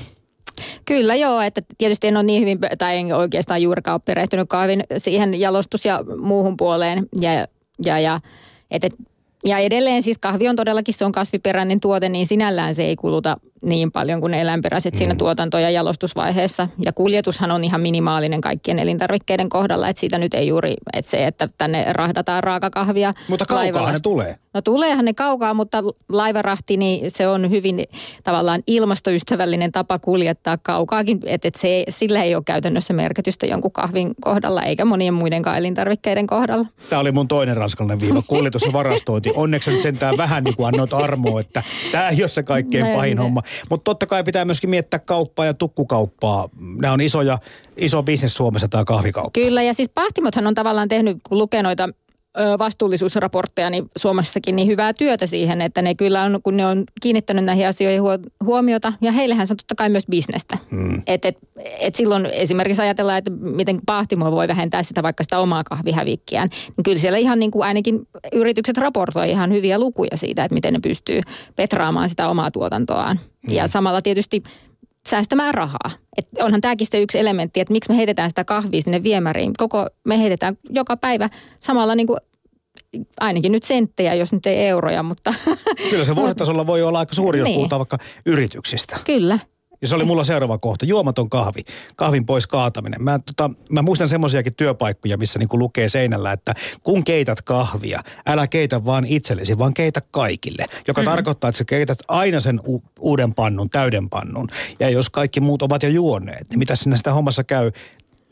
Kyllä 0.84 1.14
joo, 1.14 1.40
että 1.40 1.60
tietysti 1.78 2.06
en 2.06 2.16
ole 2.16 2.24
niin 2.24 2.40
hyvin, 2.40 2.58
tai 2.78 2.98
en 2.98 3.16
oikeastaan 3.16 3.62
juurikaan 3.62 3.94
ole 3.94 4.02
perehtynyt 4.04 4.48
kahvin 4.48 4.84
siihen 4.98 5.40
jalostus- 5.40 5.84
ja 5.84 6.04
muuhun 6.20 6.56
puoleen. 6.56 7.08
Ja, 7.20 7.46
ja, 7.84 7.98
ja, 8.00 8.20
että, 8.70 8.88
ja 9.44 9.58
edelleen 9.58 10.02
siis 10.02 10.18
kahvi 10.18 10.48
on 10.48 10.56
todellakin, 10.56 10.94
se 10.94 11.04
on 11.04 11.12
kasviperäinen 11.12 11.80
tuote, 11.80 12.08
niin 12.08 12.26
sinällään 12.26 12.74
se 12.74 12.84
ei 12.84 12.96
kuluta 12.96 13.36
niin 13.62 13.92
paljon 13.92 14.20
kuin 14.20 14.34
eläinperäiset 14.34 14.94
mm. 14.94 14.98
siinä 14.98 15.14
tuotanto- 15.14 15.58
ja 15.58 15.70
jalostusvaiheessa. 15.70 16.68
Ja 16.84 16.92
kuljetushan 16.92 17.50
on 17.50 17.64
ihan 17.64 17.80
minimaalinen 17.80 18.40
kaikkien 18.40 18.78
elintarvikkeiden 18.78 19.48
kohdalla, 19.48 19.88
että 19.88 20.00
siitä 20.00 20.18
nyt 20.18 20.34
ei 20.34 20.48
juuri, 20.48 20.74
että 20.92 21.10
se, 21.10 21.26
että 21.26 21.48
tänne 21.58 21.92
rahdataan 21.92 22.44
raakakahvia. 22.44 23.14
Mutta 23.28 23.46
kaukaa 23.46 23.92
ne 23.92 23.98
tulee. 24.02 24.36
No 24.54 24.62
tuleehan 24.62 25.04
ne 25.04 25.14
kaukaa, 25.14 25.54
mutta 25.54 25.82
laivarahti, 26.08 26.76
niin 26.76 27.10
se 27.10 27.28
on 27.28 27.50
hyvin 27.50 27.84
tavallaan 28.24 28.62
ilmastoystävällinen 28.66 29.72
tapa 29.72 29.98
kuljettaa 29.98 30.58
kaukaakin, 30.62 31.20
että 31.26 31.48
et 31.48 31.54
se, 31.54 31.84
sillä 31.88 32.22
ei 32.22 32.34
ole 32.34 32.42
käytännössä 32.46 32.94
merkitystä 32.94 33.46
jonkun 33.46 33.72
kahvin 33.72 34.14
kohdalla, 34.20 34.62
eikä 34.62 34.84
monien 34.84 35.14
muidenkaan 35.14 35.58
elintarvikkeiden 35.58 36.26
kohdalla. 36.26 36.66
Tämä 36.90 37.00
oli 37.00 37.12
mun 37.12 37.28
toinen 37.28 37.56
ranskalainen 37.56 38.00
viiva, 38.00 38.22
kuljetus 38.26 38.62
ja 38.62 38.72
varastointi. 38.72 39.30
Onneksi 39.34 39.70
nyt 39.70 39.82
sentään 39.82 40.16
vähän 40.16 40.44
niin 40.44 40.56
kuin 40.56 40.66
annoit 40.66 40.94
armoa, 40.94 41.40
että 41.40 41.62
tämä 41.92 42.08
ei 42.08 42.22
ole 42.22 42.28
se 42.28 42.42
kaikkein 42.42 42.86
no 42.86 42.94
pahin 42.94 43.18
homma. 43.18 43.42
Mutta 43.70 43.84
totta 43.84 44.06
kai 44.06 44.24
pitää 44.24 44.44
myöskin 44.44 44.70
miettiä 44.70 44.98
kauppaa 44.98 45.46
ja 45.46 45.54
tukkukauppaa. 45.54 46.48
Nämä 46.80 46.92
on 46.92 47.00
isoja, 47.00 47.38
iso 47.76 48.02
bisnes 48.02 48.34
Suomessa 48.34 48.68
tämä 48.68 48.84
kahvikauppa. 48.84 49.30
Kyllä 49.40 49.62
ja 49.62 49.74
siis 49.74 49.88
Pahtimothan 49.94 50.46
on 50.46 50.54
tavallaan 50.54 50.88
tehnyt, 50.88 51.16
kun 51.28 51.38
lukee 51.38 51.62
noita 51.62 51.88
vastuullisuusraportteja 52.58 53.70
niin 53.70 53.90
Suomessakin 53.96 54.56
niin 54.56 54.68
hyvää 54.68 54.92
työtä 54.92 55.26
siihen, 55.26 55.60
että 55.60 55.82
ne 55.82 55.94
kyllä 55.94 56.22
on, 56.22 56.40
kun 56.42 56.56
ne 56.56 56.66
on 56.66 56.84
kiinnittänyt 57.00 57.44
näihin 57.44 57.68
asioihin 57.68 58.02
huomiota, 58.44 58.92
ja 59.00 59.12
heillähän 59.12 59.46
se 59.46 59.52
on 59.52 59.56
totta 59.56 59.74
kai 59.74 59.88
myös 59.88 60.06
bisnestä. 60.10 60.58
Hmm. 60.70 61.02
Et, 61.06 61.24
et, 61.24 61.38
et 61.80 61.94
silloin 61.94 62.26
esimerkiksi 62.26 62.82
ajatellaan, 62.82 63.18
että 63.18 63.30
miten 63.30 63.80
Pahtimo 63.86 64.30
voi 64.30 64.48
vähentää 64.48 64.82
sitä 64.82 65.02
vaikka 65.02 65.22
sitä 65.22 65.38
omaa 65.38 65.64
kahvihävikkiään, 65.64 66.48
niin 66.76 66.84
kyllä 66.84 66.98
siellä 66.98 67.18
ihan 67.18 67.38
niin 67.38 67.50
kuin 67.50 67.66
ainakin 67.66 68.00
yritykset 68.32 68.78
raportoi 68.78 69.30
ihan 69.30 69.52
hyviä 69.52 69.78
lukuja 69.78 70.16
siitä, 70.16 70.44
että 70.44 70.54
miten 70.54 70.74
ne 70.74 70.80
pystyy 70.80 71.20
petraamaan 71.56 72.08
sitä 72.08 72.28
omaa 72.28 72.50
tuotantoaan. 72.50 73.20
Hmm. 73.48 73.56
Ja 73.56 73.66
samalla 73.66 74.02
tietysti 74.02 74.42
säästämään 75.10 75.54
rahaa. 75.54 75.90
Et 76.16 76.28
onhan 76.42 76.60
tämäkin 76.60 76.86
se 76.86 77.00
yksi 77.00 77.18
elementti, 77.18 77.60
että 77.60 77.72
miksi 77.72 77.90
me 77.90 77.96
heitetään 77.96 78.30
sitä 78.30 78.44
kahvia 78.44 78.82
sinne 78.82 79.02
viemäriin. 79.02 79.52
Koko, 79.56 79.86
me 80.04 80.18
heitetään 80.18 80.58
joka 80.70 80.96
päivä 80.96 81.28
samalla 81.58 81.94
niin 81.94 82.06
kuin 82.06 82.18
ainakin 83.20 83.52
nyt 83.52 83.62
senttejä, 83.62 84.14
jos 84.14 84.32
nyt 84.32 84.46
ei 84.46 84.66
euroja, 84.66 85.02
mutta... 85.02 85.34
Kyllä 85.90 86.04
se 86.04 86.16
vuositasolla 86.16 86.66
voi 86.66 86.82
olla 86.82 86.98
aika 86.98 87.14
suuri, 87.14 87.38
jos 87.38 87.46
niin. 87.46 87.56
puhutaan 87.56 87.80
vaikka 87.80 87.98
yrityksistä. 88.26 88.98
Kyllä. 89.04 89.38
Ja 89.82 89.88
se 89.88 89.94
oli 89.94 90.04
mulla 90.04 90.24
seuraava 90.24 90.58
kohta, 90.58 90.86
juomaton 90.86 91.30
kahvi, 91.30 91.60
kahvin 91.96 92.26
pois 92.26 92.46
kaataminen. 92.46 93.04
Mä, 93.04 93.18
tota, 93.18 93.50
mä 93.70 93.82
muistan 93.82 94.08
semmoisiakin 94.08 94.54
työpaikkoja, 94.54 95.16
missä 95.16 95.38
niinku 95.38 95.58
lukee 95.58 95.88
seinällä, 95.88 96.32
että 96.32 96.54
kun 96.82 97.04
keität 97.04 97.42
kahvia, 97.42 98.00
älä 98.26 98.46
keitä 98.46 98.84
vaan 98.84 99.04
itsellesi, 99.06 99.58
vaan 99.58 99.74
keitä 99.74 100.00
kaikille. 100.10 100.64
Joka 100.88 101.00
mm-hmm. 101.00 101.10
tarkoittaa, 101.10 101.48
että 101.48 101.58
sä 101.58 101.64
keität 101.64 101.98
aina 102.08 102.40
sen 102.40 102.60
u- 102.66 102.82
uuden 103.00 103.34
pannun, 103.34 103.70
täyden 103.70 104.08
pannun. 104.08 104.48
Ja 104.80 104.90
jos 104.90 105.10
kaikki 105.10 105.40
muut 105.40 105.62
ovat 105.62 105.82
jo 105.82 105.88
juoneet, 105.88 106.50
niin 106.50 106.58
mitä 106.58 106.76
sinne 106.76 106.96
sitä 106.96 107.12
hommassa 107.12 107.44
käy? 107.44 107.72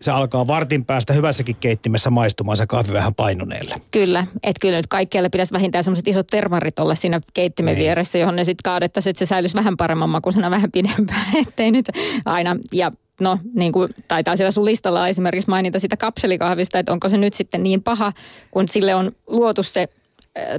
Se 0.01 0.11
alkaa 0.11 0.47
vartin 0.47 0.85
päästä 0.85 1.13
hyvässäkin 1.13 1.57
keittimessä 1.61 2.11
maistumaan 2.11 2.57
se 2.57 2.67
kahvi 2.67 2.93
vähän 2.93 3.15
painuneelle. 3.15 3.75
Kyllä, 3.91 4.27
että 4.43 4.61
kyllä 4.61 4.77
nyt 4.77 4.87
kaikkialle 4.87 5.29
pitäisi 5.29 5.53
vähintään 5.53 5.85
semmoiset 5.85 6.09
isot 6.09 6.27
termarit 6.27 6.79
olla 6.79 6.95
siinä 6.95 7.21
keittimen 7.35 7.75
niin. 7.75 7.83
vieressä, 7.83 8.19
johon 8.19 8.37
ne 8.37 8.45
sitten 8.45 8.63
kaadettaisiin, 8.65 9.11
että 9.11 9.19
se 9.19 9.27
säilyisi 9.27 9.57
vähän 9.57 9.77
paremman 9.77 10.11
makuisena 10.11 10.51
vähän 10.51 10.73
pidempään, 10.73 11.37
ettei 11.49 11.71
nyt 11.71 11.87
aina, 12.25 12.57
ja 12.73 12.93
no 13.21 13.39
niin 13.55 13.73
kuin 13.73 13.95
taitaa 14.09 14.37
siellä 14.37 14.51
sun 14.51 14.65
listalla 14.65 15.09
esimerkiksi 15.09 15.51
mainita 15.51 15.79
sitä 15.79 15.97
kapselikahvista, 15.97 16.79
että 16.79 16.93
onko 16.93 17.09
se 17.09 17.19
nyt 17.19 17.35
sitten 17.35 17.63
niin 17.63 17.83
paha, 17.83 18.13
kun 18.51 18.69
sille 18.69 18.95
on 18.95 19.13
luotu 19.27 19.63
se 19.63 19.89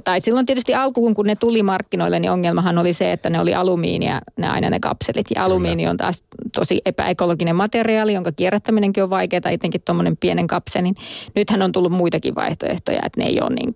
tai 0.04 0.20
silloin 0.20 0.46
tietysti 0.46 0.74
alkuun, 0.74 1.14
kun 1.14 1.26
ne 1.26 1.36
tuli 1.36 1.62
markkinoille, 1.62 2.20
niin 2.20 2.30
ongelmahan 2.30 2.78
oli 2.78 2.92
se, 2.92 3.12
että 3.12 3.30
ne 3.30 3.40
oli 3.40 3.54
alumiinia, 3.54 4.20
ne 4.36 4.48
aina 4.48 4.70
ne 4.70 4.80
kapselit. 4.80 5.26
Ja 5.34 5.44
alumiini 5.44 5.88
on 5.88 5.96
taas 5.96 6.24
tosi 6.54 6.80
epäekologinen 6.84 7.56
materiaali, 7.56 8.14
jonka 8.14 8.32
kierrättäminenkin 8.32 9.02
on 9.02 9.10
vaikeaa, 9.10 9.50
etenkin 9.50 9.80
tuommoinen 9.84 10.16
pienen 10.16 10.46
kapselin. 10.46 10.94
Nythän 11.34 11.62
on 11.62 11.72
tullut 11.72 11.92
muitakin 11.92 12.34
vaihtoehtoja, 12.34 13.00
että 13.06 13.20
ne, 13.20 13.26
ei 13.26 13.40
ole 13.40 13.54
niin, 13.54 13.70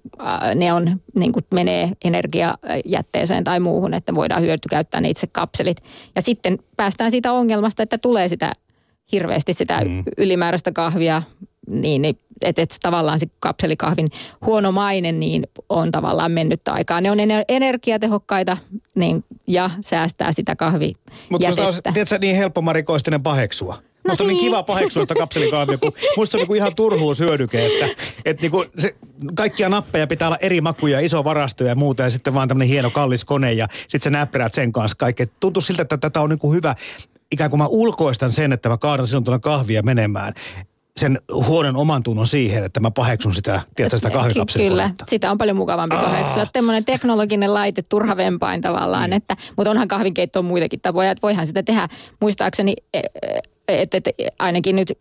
ne 0.54 0.72
on, 0.72 1.00
niin 1.14 1.32
kuin 1.32 1.44
menee 1.54 1.92
energiajätteeseen 2.04 3.44
tai 3.44 3.60
muuhun, 3.60 3.94
että 3.94 4.14
voidaan 4.14 4.42
hyötykäyttää 4.42 5.00
ne 5.00 5.10
itse 5.10 5.26
kapselit. 5.26 5.82
Ja 6.16 6.22
sitten 6.22 6.58
päästään 6.76 7.10
siitä 7.10 7.32
ongelmasta, 7.32 7.82
että 7.82 7.98
tulee 7.98 8.28
sitä 8.28 8.52
hirveästi 9.12 9.52
sitä 9.52 9.80
mm. 9.84 10.02
ylimääräistä 10.18 10.72
kahvia 10.72 11.22
niin, 11.66 12.02
niin 12.02 12.18
että 12.42 12.62
et 12.62 12.76
tavallaan 12.82 13.18
se 13.18 13.26
kapselikahvin 13.40 14.08
huono 14.46 14.72
maine 14.72 15.12
niin 15.12 15.46
on 15.68 15.90
tavallaan 15.90 16.32
mennyt 16.32 16.68
aikaa. 16.68 17.00
Ne 17.00 17.10
on 17.10 17.18
energiatehokkaita 17.48 18.56
niin, 18.94 19.24
ja 19.46 19.70
säästää 19.80 20.32
sitä 20.32 20.56
kahvijätettä. 20.56 21.12
Mutta 21.30 21.92
tiedätkö, 21.92 22.18
niin 22.18 22.36
helppo 22.36 22.62
marikoistinen 22.62 23.22
paheksua. 23.22 23.74
No 23.74 24.08
musta 24.08 24.24
niin. 24.24 24.30
on 24.30 24.36
niin 24.36 24.44
kiva 24.44 24.62
paheksua 24.62 25.02
sitä 25.02 25.14
kapselikahvia, 25.14 25.78
kun 25.78 25.92
musta 26.16 26.32
se 26.32 26.36
on 26.36 26.40
niinku 26.40 26.54
ihan 26.54 26.74
turhuushyödyke, 26.74 27.66
että 27.66 28.02
et 28.24 28.40
niinku 28.40 28.64
se, 28.78 28.94
kaikkia 29.34 29.68
nappeja 29.68 30.06
pitää 30.06 30.28
olla 30.28 30.38
eri 30.40 30.60
makuja, 30.60 31.00
iso 31.00 31.24
varasto 31.24 31.64
ja 31.64 31.74
muuta 31.74 32.02
ja 32.02 32.10
sitten 32.10 32.34
vaan 32.34 32.48
tämmöinen 32.48 32.68
hieno 32.68 32.90
kallis 32.90 33.24
kone 33.24 33.52
ja 33.52 33.68
sitten 33.80 34.00
sä 34.00 34.10
näppäät 34.10 34.54
sen 34.54 34.72
kanssa 34.72 34.96
kaikki. 34.96 35.26
Tuntuu 35.40 35.60
siltä, 35.60 35.82
että 35.82 35.96
tätä 35.96 36.20
on 36.20 36.30
niinku 36.30 36.52
hyvä, 36.52 36.74
ikään 37.32 37.50
kuin 37.50 37.58
mä 37.58 37.66
ulkoistan 37.66 38.32
sen, 38.32 38.52
että 38.52 38.68
mä 38.68 38.78
kaadan 38.78 39.06
silloin 39.06 39.24
tuolla 39.24 39.38
kahvia 39.38 39.82
menemään 39.82 40.32
sen 40.96 41.20
huonon 41.46 41.76
oman 41.76 42.02
tunnon 42.02 42.26
siihen, 42.26 42.64
että 42.64 42.80
mä 42.80 42.90
paheksun 42.90 43.34
sitä, 43.34 43.60
tiedätkö, 43.76 43.96
sitä 43.96 44.10
kahvikapselin 44.10 44.68
Kyllä, 44.68 44.90
sitä 45.04 45.30
on 45.30 45.38
paljon 45.38 45.56
mukavampi 45.56 45.96
Aa. 45.96 46.02
paheksua. 46.02 46.46
Tämmöinen 46.52 46.84
teknologinen 46.84 47.54
laite, 47.54 47.82
turha 47.88 48.16
vempain 48.16 48.60
tavallaan, 48.60 49.10
niin. 49.10 49.16
että, 49.16 49.36
mutta 49.56 49.70
onhan 49.70 49.88
kahvinkeittoon 49.88 50.44
muitakin 50.44 50.80
tapoja, 50.80 51.10
että 51.10 51.22
voihan 51.22 51.46
sitä 51.46 51.62
tehdä. 51.62 51.88
Muistaakseni, 52.20 52.74
että 53.68 53.96
et, 53.96 54.04
ainakin 54.38 54.76
nyt 54.76 54.92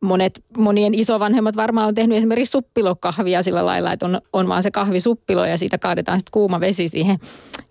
monet, 0.00 0.44
monien 0.58 0.94
isovanhemmat 0.94 1.56
varmaan 1.56 1.86
on 1.86 1.94
tehnyt 1.94 2.18
esimerkiksi 2.18 2.52
suppilokahvia 2.52 3.42
sillä 3.42 3.66
lailla, 3.66 3.92
että 3.92 4.06
on, 4.06 4.20
on 4.32 4.48
vaan 4.48 4.62
se 4.62 4.70
kahvisuppilo 4.70 5.44
ja 5.44 5.58
siitä 5.58 5.78
kaadetaan 5.78 6.20
sitten 6.20 6.32
kuuma 6.32 6.60
vesi 6.60 6.88
siihen 6.88 7.18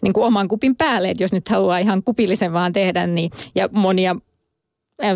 niin 0.01 0.13
kuin 0.13 0.25
oman 0.25 0.47
kupin 0.47 0.75
päälle, 0.75 1.09
että 1.09 1.23
jos 1.23 1.33
nyt 1.33 1.49
haluaa 1.49 1.77
ihan 1.77 2.03
kupillisen 2.03 2.53
vaan 2.53 2.73
tehdä, 2.73 3.07
niin 3.07 3.31
ja 3.55 3.69
monia 3.71 4.15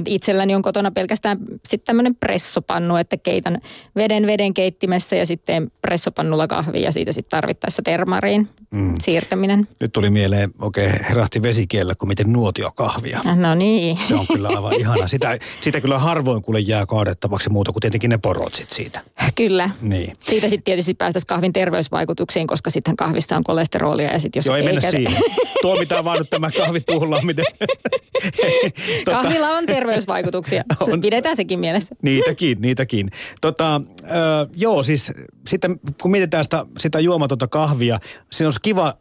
Itselläni 0.05 0.55
on 0.55 0.61
kotona 0.61 0.91
pelkästään 0.91 1.37
sitten 1.65 1.85
tämmöinen 1.85 2.15
pressopannu, 2.15 2.95
että 2.95 3.17
keitän 3.17 3.57
veden 3.95 4.27
veden 4.27 4.53
keittimessä 4.53 5.15
ja 5.15 5.25
sitten 5.25 5.71
pressopannulla 5.81 6.47
kahvi 6.47 6.81
ja 6.81 6.91
siitä 6.91 7.11
sitten 7.11 7.29
tarvittaessa 7.29 7.81
termariin 7.81 8.49
mm. 8.71 8.95
siirtäminen. 8.99 9.67
Nyt 9.79 9.93
tuli 9.93 10.09
mieleen, 10.09 10.51
okei, 10.61 10.87
okay, 10.87 10.99
herähti 11.09 11.41
vesikiellä, 11.41 11.95
kun 11.95 12.07
miten 12.07 12.33
nuotiokahvia. 12.33 13.21
No 13.35 13.55
niin. 13.55 13.97
Se 14.07 14.15
on 14.15 14.27
kyllä 14.27 14.49
aivan 14.49 14.73
ihana. 14.73 15.07
Sitä, 15.07 15.37
sitä 15.61 15.81
kyllä 15.81 15.99
harvoin 15.99 16.41
kuule 16.41 16.59
jää 16.59 16.85
kaadettavaksi 16.85 17.49
muuta 17.49 17.71
kuin 17.71 17.81
tietenkin 17.81 18.09
ne 18.09 18.17
porot 18.17 18.55
sit 18.55 18.71
siitä. 18.71 19.01
Kyllä. 19.35 19.69
Niin. 19.81 20.17
Siitä 20.19 20.49
sitten 20.49 20.63
tietysti 20.63 20.93
päästäisiin 20.93 21.27
kahvin 21.27 21.53
terveysvaikutuksiin, 21.53 22.47
koska 22.47 22.69
sitten 22.69 22.95
kahvissa 22.95 23.37
on 23.37 23.43
kolesterolia 23.43 24.11
ja 24.11 24.19
sitten 24.19 24.39
jos 24.39 24.45
Joo, 24.45 24.55
ei, 24.55 24.61
ei 24.61 24.73
mennä 24.73 24.91
siihen. 24.91 25.23
Tuomitaan 25.61 26.05
vaan 26.05 26.19
nyt 26.19 26.29
tämä 26.29 26.51
kahvituhlaaminen. 26.51 27.45
tota... 29.05 29.21
Kahvilla 29.21 29.49
on 29.49 29.65
terveysvaikutuksia. 29.69 30.63
On. 30.79 31.01
Pidetään 31.01 31.35
sekin 31.35 31.59
mielessä. 31.59 31.95
Niitäkin, 32.01 32.61
niitäkin. 32.61 33.11
Tota, 33.41 33.81
äh, 34.03 34.11
joo, 34.55 34.83
siis 34.83 35.11
sitten 35.47 35.79
kun 36.01 36.11
mietitään 36.11 36.43
sitä, 36.43 36.65
sitä 36.79 36.99
juomatonta 36.99 37.47
kahvia, 37.47 37.99
siinä 38.31 38.47
olisi 38.47 38.59
kiva 38.61 38.97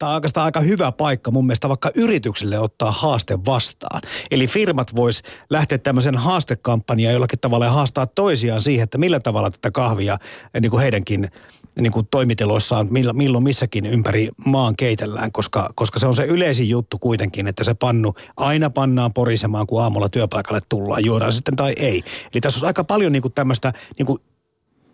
tämä 0.00 0.10
on 0.10 0.14
oikeastaan 0.14 0.44
aika 0.44 0.60
hyvä 0.60 0.92
paikka 0.92 1.30
mun 1.30 1.46
mielestä 1.46 1.68
vaikka 1.68 1.90
yrityksille 1.94 2.58
ottaa 2.58 2.90
haaste 2.90 3.38
vastaan. 3.46 4.00
Eli 4.30 4.46
firmat 4.46 4.96
vois 4.96 5.22
lähteä 5.50 5.78
tämmöisen 5.78 6.16
haastekampanjaan 6.16 7.12
jollakin 7.12 7.38
tavalla 7.38 7.64
ja 7.64 7.70
haastaa 7.70 8.06
toisiaan 8.06 8.62
siihen, 8.62 8.84
että 8.84 8.98
millä 8.98 9.20
tavalla 9.20 9.50
tätä 9.50 9.70
kahvia 9.70 10.18
niin 10.60 10.70
kuin 10.70 10.82
heidänkin 10.82 11.30
niin 11.80 11.92
kuin 11.92 12.08
toimitiloissaan 12.10 12.88
milloin 13.12 13.44
missäkin 13.44 13.86
ympäri 13.86 14.28
maan 14.44 14.76
keitellään, 14.76 15.32
koska, 15.32 15.68
koska 15.74 15.98
se 15.98 16.06
on 16.06 16.14
se 16.14 16.24
yleisin 16.24 16.68
juttu 16.68 16.98
kuitenkin, 16.98 17.46
että 17.46 17.64
se 17.64 17.74
pannu 17.74 18.14
aina 18.36 18.70
pannaan 18.70 19.12
porisemaan, 19.12 19.66
kun 19.66 19.82
aamulla 19.82 20.08
työpaikalle 20.08 20.60
tullaan, 20.68 21.04
juodaan 21.04 21.32
sitten 21.32 21.56
tai 21.56 21.72
ei. 21.76 22.02
Eli 22.32 22.40
tässä 22.40 22.60
on 22.60 22.66
aika 22.66 22.84
paljon 22.84 23.12
niin 23.12 23.22
kuin 23.22 23.34
tämmöistä, 23.34 23.72
niin 23.98 24.06
kuin, 24.06 24.18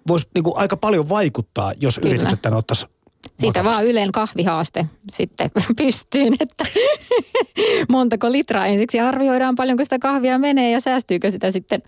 voisi 0.09 0.29
niin 0.35 0.45
kuin 0.45 0.57
aika 0.57 0.77
paljon 0.77 1.09
vaikuttaa, 1.09 1.73
jos 1.81 1.99
Kyllä. 1.99 2.09
yritykset 2.09 2.43
tänne 2.43 2.59
ottaisi 2.59 2.87
siitä 3.37 3.61
vakavasti. 3.61 3.83
vaan 3.83 3.91
Ylen 3.91 4.13
kahvihaaste 4.13 4.87
sitten 5.11 5.51
pystyyn, 5.77 6.37
että 6.41 6.65
montako 7.89 8.33
litraa 8.33 8.67
ensiksi 8.67 9.01
arvioidaan 9.01 9.55
paljonko 9.55 9.85
sitä 9.85 9.99
kahvia 9.99 10.39
menee 10.39 10.71
ja 10.71 10.81
säästyykö 10.81 11.31
sitä 11.31 11.51
sitten 11.51 11.83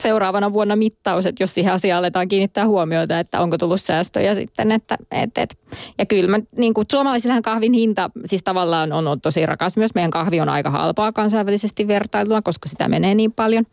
seuraavana 0.00 0.52
vuonna 0.52 0.76
mittaus, 0.76 1.26
että 1.26 1.42
jos 1.42 1.54
siihen 1.54 1.72
asiaan 1.72 1.98
aletaan 1.98 2.28
kiinnittää 2.28 2.66
huomiota, 2.66 3.18
että 3.18 3.40
onko 3.40 3.58
tullut 3.58 3.80
säästöjä 3.80 4.34
sitten. 4.34 4.72
Että, 4.72 4.98
et, 5.10 5.38
et. 5.38 5.58
Ja 5.98 6.06
kyllä 6.06 6.30
mä, 6.30 6.38
niin 6.56 6.74
kuin 6.74 6.86
suomalaisillahan 6.90 7.42
kahvin 7.42 7.72
hinta 7.72 8.10
siis 8.24 8.42
tavallaan 8.42 8.92
on, 8.92 9.08
on 9.08 9.20
tosi 9.20 9.46
rakas. 9.46 9.76
Myös 9.76 9.94
meidän 9.94 10.10
kahvi 10.10 10.40
on 10.40 10.48
aika 10.48 10.70
halpaa 10.70 11.12
kansainvälisesti 11.12 11.88
vertailuna, 11.88 12.42
koska 12.42 12.68
sitä 12.68 12.88
menee 12.88 13.14
niin 13.14 13.32
paljon. 13.32 13.64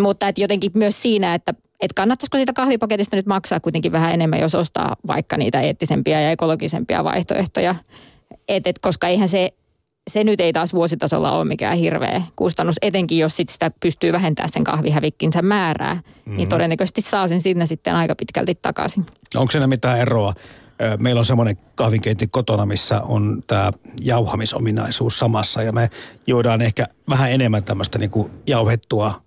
Mutta 0.00 0.28
että 0.28 0.40
jotenkin 0.40 0.70
myös 0.74 1.02
siinä, 1.02 1.34
että 1.34 1.54
että 1.80 1.94
kannattaisiko 1.94 2.36
siitä 2.38 2.52
kahvipaketista 2.52 3.16
nyt 3.16 3.26
maksaa 3.26 3.60
kuitenkin 3.60 3.92
vähän 3.92 4.12
enemmän, 4.12 4.40
jos 4.40 4.54
ostaa 4.54 4.96
vaikka 5.06 5.36
niitä 5.36 5.60
eettisempiä 5.60 6.20
ja 6.20 6.30
ekologisempia 6.30 7.04
vaihtoehtoja. 7.04 7.74
Et, 8.48 8.66
et, 8.66 8.78
koska 8.78 9.08
eihän 9.08 9.28
se 9.28 9.50
se 10.10 10.24
nyt 10.24 10.40
ei 10.40 10.52
taas 10.52 10.72
vuositasolla 10.72 11.32
ole 11.32 11.44
mikään 11.44 11.78
hirveä 11.78 12.22
kustannus, 12.36 12.76
etenkin 12.82 13.18
jos 13.18 13.36
sit 13.36 13.48
sitä 13.48 13.70
pystyy 13.80 14.12
vähentämään 14.12 14.48
sen 14.48 14.64
kahvihävikkinsä 14.64 15.42
määrää, 15.42 16.02
mm. 16.24 16.36
niin 16.36 16.48
todennäköisesti 16.48 17.00
saa 17.00 17.28
sen 17.28 17.40
sinne 17.40 17.66
sitten 17.66 17.94
aika 17.94 18.14
pitkälti 18.14 18.58
takaisin. 18.62 19.06
Onko 19.36 19.50
siinä 19.50 19.66
mitään 19.66 20.00
eroa? 20.00 20.34
Meillä 20.98 21.18
on 21.18 21.24
semmoinen 21.24 21.56
kahvinkeitti 21.74 22.26
kotona, 22.26 22.66
missä 22.66 23.00
on 23.00 23.42
tämä 23.46 23.72
jauhamisominaisuus 24.00 25.18
samassa 25.18 25.62
ja 25.62 25.72
me 25.72 25.90
juodaan 26.26 26.62
ehkä 26.62 26.86
vähän 27.10 27.32
enemmän 27.32 27.64
tämmöistä 27.64 27.98
niin 27.98 28.10
kuin 28.10 28.30
jauhettua 28.46 29.22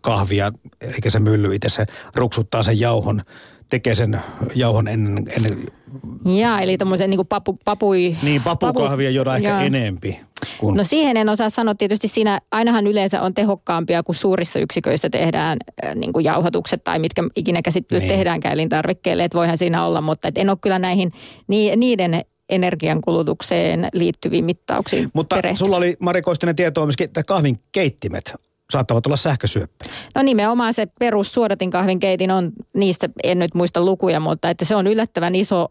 kahvia, 0.00 0.52
eikä 0.80 1.10
se 1.10 1.18
mylly 1.18 1.54
itse 1.54 1.68
se 1.68 1.86
ruksuttaa 2.14 2.62
sen 2.62 2.80
jauhon 2.80 3.22
tekee 3.70 3.94
sen 3.94 4.20
jauhon 4.54 4.88
ennen, 4.88 5.24
ennen 5.36 5.66
Jaa, 6.24 6.60
eli 6.60 6.78
tämmöisen 6.78 7.10
niin 7.10 7.26
papu, 7.26 7.58
papui... 7.64 8.16
Niin, 8.22 8.42
papukahvia 8.42 9.08
papu, 9.08 9.16
joda 9.16 9.36
ehkä 9.36 9.48
jaa. 9.48 9.62
enempi. 9.62 10.20
Kun... 10.58 10.74
No 10.74 10.84
siihen 10.84 11.16
en 11.16 11.28
osaa 11.28 11.50
sanoa. 11.50 11.74
Tietysti 11.74 12.08
siinä 12.08 12.40
ainahan 12.50 12.86
yleensä 12.86 13.22
on 13.22 13.34
tehokkaampia, 13.34 14.02
kun 14.02 14.14
suurissa 14.14 14.58
yksiköissä 14.58 15.10
tehdään 15.10 15.58
äh, 15.84 15.94
niin 15.94 16.12
kuin 16.12 16.24
jauhatukset 16.24 16.84
tai 16.84 16.98
mitkä 16.98 17.22
ikinä 17.36 17.62
käsittelyt 17.62 18.02
niin. 18.02 18.12
tehdäänkään 18.12 18.54
elintarvikkeelle. 18.54 19.24
Että 19.24 19.38
voihan 19.38 19.58
siinä 19.58 19.86
olla, 19.86 20.00
mutta 20.00 20.28
et 20.28 20.38
en 20.38 20.50
ole 20.50 20.58
kyllä 20.60 20.78
näihin 20.78 21.12
niiden 21.76 22.24
energiankulutukseen 22.48 23.88
liittyviin 23.92 24.44
mittauksiin 24.44 25.10
Mutta 25.12 25.36
perehtynyt. 25.36 25.58
sulla 25.58 25.76
oli 25.76 25.96
Mari 25.98 26.22
Koistinen 26.22 26.56
tietoa 26.56 26.86
myöskin, 26.86 27.04
että 27.04 27.24
kahvin 27.24 27.58
keittimet 27.72 28.34
saattavat 28.70 29.06
olla 29.06 29.16
sähkösyöppejä. 29.16 29.92
No 30.14 30.22
nimenomaan 30.22 30.74
se 30.74 30.86
perus 30.98 31.32
suodatinkahvin 31.32 31.98
keitin 31.98 32.30
on, 32.30 32.52
niistä 32.74 33.08
en 33.24 33.38
nyt 33.38 33.54
muista 33.54 33.84
lukuja, 33.84 34.20
mutta 34.20 34.50
että 34.50 34.64
se 34.64 34.76
on 34.76 34.86
yllättävän 34.86 35.34
iso, 35.34 35.68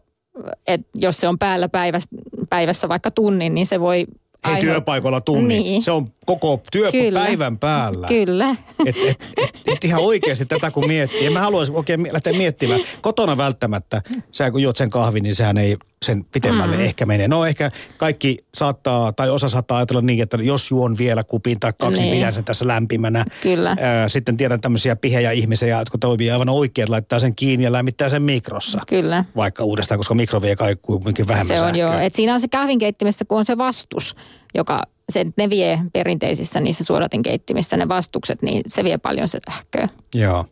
että 0.66 0.88
jos 0.94 1.16
se 1.16 1.28
on 1.28 1.38
päällä 1.38 1.68
päivässä, 1.68 2.08
päivässä 2.48 2.88
vaikka 2.88 3.10
tunnin, 3.10 3.54
niin 3.54 3.66
se 3.66 3.80
voi 3.80 4.06
Hei, 4.46 4.54
aihe... 4.54 4.60
työpaikalla 4.60 5.20
tunni. 5.20 5.58
Niin. 5.58 5.82
Se 5.82 5.90
on 5.90 6.06
koko 6.30 6.62
työpäivän 6.72 7.58
päällä. 7.58 8.08
Kyllä. 8.08 8.56
Et, 8.86 8.96
et, 9.06 9.18
et, 9.36 9.50
et 9.66 9.84
ihan 9.84 10.02
oikeasti 10.02 10.46
tätä 10.46 10.70
kun 10.70 10.86
miettii. 10.86 11.26
En 11.26 11.32
mä 11.32 11.40
haluaisin 11.40 11.74
oikein 11.74 12.08
lähteä 12.10 12.32
miettimään. 12.32 12.80
Kotona 13.00 13.36
välttämättä, 13.36 14.02
sä 14.32 14.50
kun 14.50 14.62
juot 14.62 14.76
sen 14.76 14.90
kahvin, 14.90 15.22
niin 15.22 15.34
sehän 15.34 15.58
ei 15.58 15.76
sen 16.04 16.24
pitemmälle 16.32 16.76
mm. 16.76 16.82
ehkä 16.82 17.06
mene. 17.06 17.28
No 17.28 17.46
ehkä 17.46 17.70
kaikki 17.96 18.38
saattaa, 18.54 19.12
tai 19.12 19.30
osa 19.30 19.48
saattaa 19.48 19.78
ajatella 19.78 20.02
niin, 20.02 20.22
että 20.22 20.36
jos 20.36 20.70
juon 20.70 20.98
vielä 20.98 21.24
kupin 21.24 21.60
tai 21.60 21.72
kaksi, 21.78 22.02
niin, 22.02 22.14
pidän 22.16 22.34
sen 22.34 22.44
tässä 22.44 22.66
lämpimänä. 22.66 23.24
Kyllä. 23.42 23.76
sitten 24.08 24.36
tiedän 24.36 24.60
tämmöisiä 24.60 24.96
pihejä 24.96 25.30
ihmisiä, 25.30 25.78
jotka 25.78 25.98
toimii 25.98 26.30
aivan 26.30 26.48
oikein, 26.48 26.84
että 26.84 26.92
laittaa 26.92 27.18
sen 27.18 27.34
kiinni 27.34 27.64
ja 27.64 27.72
lämmittää 27.72 28.08
sen 28.08 28.22
mikrossa. 28.22 28.80
Kyllä. 28.88 29.24
Vaikka 29.36 29.64
uudestaan, 29.64 29.98
koska 29.98 30.14
mikro 30.14 30.42
vie 30.42 30.56
kuitenkin 30.82 31.28
vähemmän 31.28 31.46
Se 31.46 31.54
on 31.54 31.60
sähköä. 31.60 31.80
joo. 31.80 31.98
Et 31.98 32.14
siinä 32.14 32.34
on 32.34 32.40
se 32.40 32.48
kahvinkeittimessä, 32.48 33.24
kun 33.24 33.38
on 33.38 33.44
se 33.44 33.58
vastus, 33.58 34.16
joka 34.54 34.82
se, 35.10 35.26
ne 35.36 35.50
vie 35.50 35.78
perinteisissä 35.92 36.60
niissä 36.60 36.84
suodatinkeittimissä 36.84 37.76
ne 37.76 37.88
vastukset, 37.88 38.42
niin 38.42 38.62
se 38.66 38.84
vie 38.84 38.98
paljon 38.98 39.28
se 39.28 39.38
sähköä. 39.50 39.88
Joo. 40.14 40.46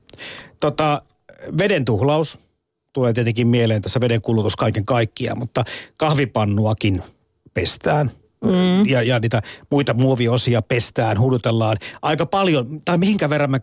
Tota, 0.60 1.02
veden 1.58 1.84
tuhlaus 1.84 2.38
tulee 2.92 3.12
tietenkin 3.12 3.46
mieleen 3.46 3.82
tässä 3.82 4.00
veden 4.00 4.22
kulutus 4.22 4.56
kaiken 4.56 4.84
kaikkiaan, 4.84 5.38
mutta 5.38 5.64
kahvipannuakin 5.96 7.02
pestään. 7.54 8.10
Mm. 8.44 8.86
Ja, 8.86 9.02
ja 9.02 9.18
niitä 9.20 9.42
muita 9.70 9.94
muoviosia 9.94 10.62
pestään, 10.62 11.20
hudutellaan 11.20 11.76
aika 12.02 12.26
paljon, 12.26 12.82
tai 12.84 12.98
mihinkä 12.98 13.30
verran 13.30 13.50
me 13.50 13.60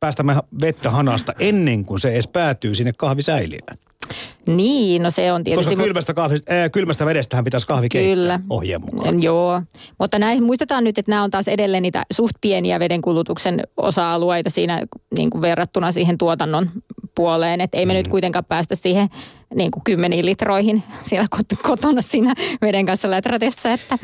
päästämme 0.00 0.36
vettä 0.60 0.90
hanasta 0.90 1.32
ennen 1.38 1.84
kuin 1.84 2.00
se 2.00 2.12
edes 2.12 2.28
päätyy 2.28 2.74
sinne 2.74 2.92
kahvisäiliöön. 2.92 3.78
Niin, 4.46 5.02
no 5.02 5.10
se 5.10 5.32
on 5.32 5.44
tietysti... 5.44 5.70
Koska 5.70 5.84
kylmästä, 5.84 6.14
kahvi, 6.14 6.34
äh, 6.34 6.70
kylmästä 6.72 7.06
vedestähän 7.06 7.44
pitäisi 7.44 7.66
kahvi 7.66 7.88
Kyllä. 7.88 8.40
ohjeen 8.50 8.80
mukaan. 8.80 9.22
Joo, 9.22 9.62
mutta 9.98 10.18
näin, 10.18 10.42
muistetaan 10.42 10.84
nyt, 10.84 10.98
että 10.98 11.12
nämä 11.12 11.22
on 11.22 11.30
taas 11.30 11.48
edelleen 11.48 11.82
niitä 11.82 12.02
suht 12.12 12.36
pieniä 12.40 12.80
vedenkulutuksen 12.80 13.62
osa-alueita 13.76 14.50
siinä 14.50 14.82
niin 15.16 15.30
kuin 15.30 15.42
verrattuna 15.42 15.92
siihen 15.92 16.18
tuotannon 16.18 16.70
puoleen. 17.14 17.60
Että 17.60 17.78
ei 17.78 17.86
me 17.86 17.92
mm. 17.92 17.96
nyt 17.96 18.08
kuitenkaan 18.08 18.44
päästä 18.44 18.74
siihen 18.74 19.08
niin 19.54 19.70
kuin 19.70 19.84
kymmeniin 19.84 20.26
litroihin 20.26 20.82
siellä 21.02 21.26
kotona 21.62 22.02
siinä 22.02 22.34
veden 22.62 22.86
kanssa 22.86 23.10
läträtessä. 23.10 23.72
Että. 23.72 23.98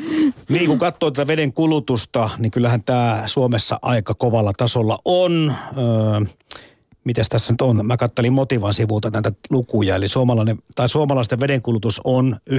Niin, 0.49 0.67
kun 0.67 0.79
katsoo 0.79 1.11
tätä 1.11 1.27
veden 1.27 1.53
kulutusta, 1.53 2.29
niin 2.37 2.51
kyllähän 2.51 2.83
tämä 2.83 3.23
Suomessa 3.25 3.79
aika 3.81 4.13
kovalla 4.13 4.53
tasolla 4.57 4.99
on. 5.05 5.53
Öö, 5.77 6.21
mitäs 7.03 7.29
tässä 7.29 7.53
nyt 7.53 7.61
on? 7.61 7.85
Mä 7.85 7.97
kattelin 7.97 8.33
Motivan 8.33 8.73
sivuilta 8.73 9.09
näitä 9.09 9.31
lukuja. 9.49 9.95
Eli 9.95 10.07
suomalainen, 10.07 10.57
tai 10.75 10.89
suomalaisten 10.89 11.39
vedenkulutus 11.39 12.01
on 12.03 12.35
90-270 12.49 12.55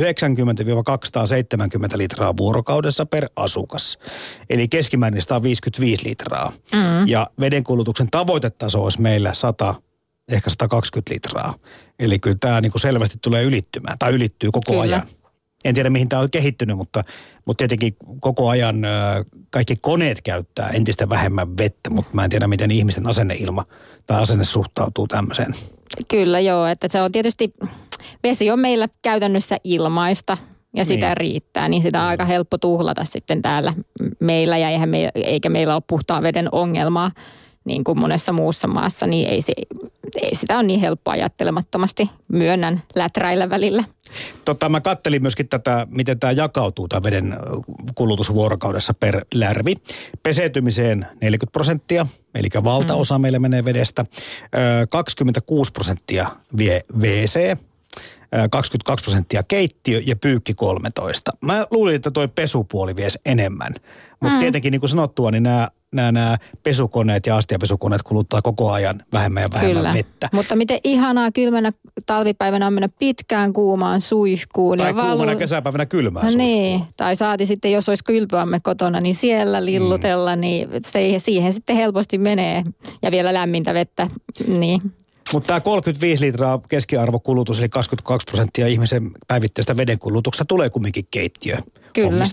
litraa 1.96 2.36
vuorokaudessa 2.36 3.06
per 3.06 3.28
asukas. 3.36 3.98
Eli 4.50 4.68
keskimäärin 4.68 5.22
155 5.22 6.08
litraa. 6.08 6.52
Mm. 6.72 7.08
Ja 7.08 7.30
vedenkulutuksen 7.40 8.08
tavoitetaso 8.10 8.82
olisi 8.82 9.00
meillä 9.00 9.34
100, 9.34 9.74
ehkä 10.28 10.50
120 10.50 11.14
litraa. 11.14 11.54
Eli 11.99 12.19
kyllä 12.19 12.37
tämä 12.40 12.61
niin 12.61 12.73
kuin 12.73 12.81
selvästi 12.81 13.19
tulee 13.23 13.43
ylittymään, 13.43 13.99
tai 13.99 14.12
ylittyy 14.12 14.50
koko 14.50 14.73
kyllä. 14.73 14.83
ajan. 14.83 15.02
En 15.64 15.75
tiedä 15.75 15.90
mihin 15.90 16.09
tämä 16.09 16.23
on 16.23 16.31
kehittynyt, 16.31 16.76
mutta, 16.76 17.04
mutta 17.45 17.59
tietenkin 17.59 17.97
koko 18.21 18.49
ajan 18.49 18.83
kaikki 19.50 19.76
koneet 19.81 20.23
käyttää 20.23 20.69
entistä 20.69 21.09
vähemmän 21.09 21.57
vettä, 21.57 21.90
mutta 21.90 22.11
mä 22.12 22.25
en 22.25 22.31
tiedä 22.31 22.47
miten 22.47 22.71
ihmisten 22.71 23.07
asenneilma 23.07 23.64
tai 24.07 24.23
asenne 24.23 24.45
suhtautuu 24.45 25.09
tämmöiseen. 25.09 25.54
Kyllä 26.09 26.40
joo, 26.40 26.66
että 26.66 26.88
se 26.88 27.02
on 27.02 27.12
tietysti, 27.12 27.54
vesi 28.23 28.50
on 28.50 28.59
meillä 28.59 28.88
käytännössä 29.02 29.56
ilmaista 29.65 30.37
ja 30.76 30.84
sitä 30.84 31.06
niin. 31.06 31.17
riittää, 31.17 31.69
niin 31.69 31.82
sitä 31.82 32.02
on 32.02 32.08
aika 32.08 32.25
helppo 32.25 32.58
tuhlata 32.58 33.04
sitten 33.04 33.43
täällä 33.43 33.75
meillä 34.21 34.58
ja 34.58 34.69
eihän 34.71 34.89
me, 34.89 35.10
eikä 35.15 35.49
meillä 35.49 35.75
ole 35.75 35.82
puhtaan 35.87 36.23
veden 36.23 36.49
ongelmaa 36.52 37.10
niin 37.64 37.84
kuin 37.84 37.98
monessa 37.98 38.32
muussa 38.32 38.68
maassa, 38.68 39.06
niin 39.06 39.28
ei, 39.28 39.40
se, 39.40 39.52
ei 40.22 40.34
sitä 40.34 40.54
ole 40.54 40.62
niin 40.62 40.80
helppo 40.80 41.10
ajattelemattomasti 41.10 42.10
myönnän 42.28 42.82
läträillä 42.94 43.50
välillä. 43.50 43.84
Tota, 44.44 44.68
mä 44.68 44.80
kattelin 44.80 45.22
myöskin 45.22 45.48
tätä, 45.48 45.86
miten 45.90 46.18
tämä 46.20 46.32
jakautuu, 46.32 46.88
tämä 46.88 47.02
veden 47.02 47.36
kulutus 47.94 48.34
vuorokaudessa 48.34 48.94
per 48.94 49.24
lärvi. 49.34 49.74
Peseytymiseen 50.22 51.06
40 51.20 51.52
prosenttia, 51.52 52.06
eli 52.34 52.48
valtaosa 52.64 53.18
mm. 53.18 53.22
meillä 53.22 53.38
menee 53.38 53.64
vedestä. 53.64 54.04
26 54.90 55.72
prosenttia 55.72 56.26
vie 56.56 56.80
WC, 56.98 57.56
22 58.50 59.04
prosenttia 59.04 59.42
keittiö 59.42 60.02
ja 60.06 60.16
pyykki 60.16 60.54
13. 60.54 61.32
Mä 61.40 61.66
luulin, 61.70 61.94
että 61.94 62.10
toi 62.10 62.28
pesupuoli 62.28 62.96
vies 62.96 63.18
enemmän. 63.24 63.74
Mutta 64.25 64.37
mm. 64.37 64.41
tietenkin 64.41 64.71
niin 64.71 64.80
kuin 64.80 64.91
sanottua, 64.91 65.30
niin 65.30 65.43
nämä 65.43 65.69
nämä, 65.95 66.13
nämä 66.13 66.37
pesukoneet 66.63 67.26
ja 67.26 67.37
astiapesukoneet 67.37 68.02
kuluttaa 68.02 68.43
koko 68.43 68.73
ajan 68.73 69.02
vähemmän 69.13 69.43
ja 69.43 69.49
vähemmän 69.52 69.76
Kyllä. 69.76 69.93
vettä. 69.95 70.28
Mutta 70.32 70.56
miten 70.56 70.78
ihanaa 70.84 71.32
kylmänä 71.32 71.73
talvipäivänä 72.06 72.67
on 72.67 72.73
mennä 72.73 72.89
pitkään 72.99 73.52
kuumaan 73.52 74.00
suihkuun. 74.00 74.78
Tai 74.78 74.87
ja 74.87 74.93
kuumana 74.93 75.26
valu... 75.26 75.39
kesäpäivänä 75.39 75.87
kylmään 75.87 76.26
no 76.26 76.32
Niin, 76.37 76.82
tai 76.97 77.17
saati 77.17 77.47
sitten, 77.47 77.73
jos 77.73 77.89
olisi 77.89 78.04
kylpyamme 78.04 78.60
kotona, 78.60 79.00
niin 79.00 79.15
siellä 79.15 79.65
lillutella, 79.65 80.37
mm. 80.37 80.41
niin 80.41 80.69
se, 80.82 81.15
siihen 81.19 81.52
sitten 81.52 81.76
helposti 81.76 82.19
menee. 82.19 82.65
Ja 83.02 83.10
vielä 83.10 83.34
lämmintä 83.34 83.75
vettä, 83.75 84.08
niin 84.58 84.80
mutta 85.32 85.47
tämä 85.47 85.60
35 85.60 86.25
litraa 86.26 86.60
keskiarvokulutus, 86.69 87.58
eli 87.58 87.69
22 87.69 88.25
prosenttia 88.26 88.67
ihmisen 88.67 89.10
päivittäistä 89.28 89.76
vedenkulutuksesta 89.76 90.45
tulee 90.45 90.71
kumminkin 90.71 91.06
keittiö. 91.10 91.56
Kyllä. 91.93 92.25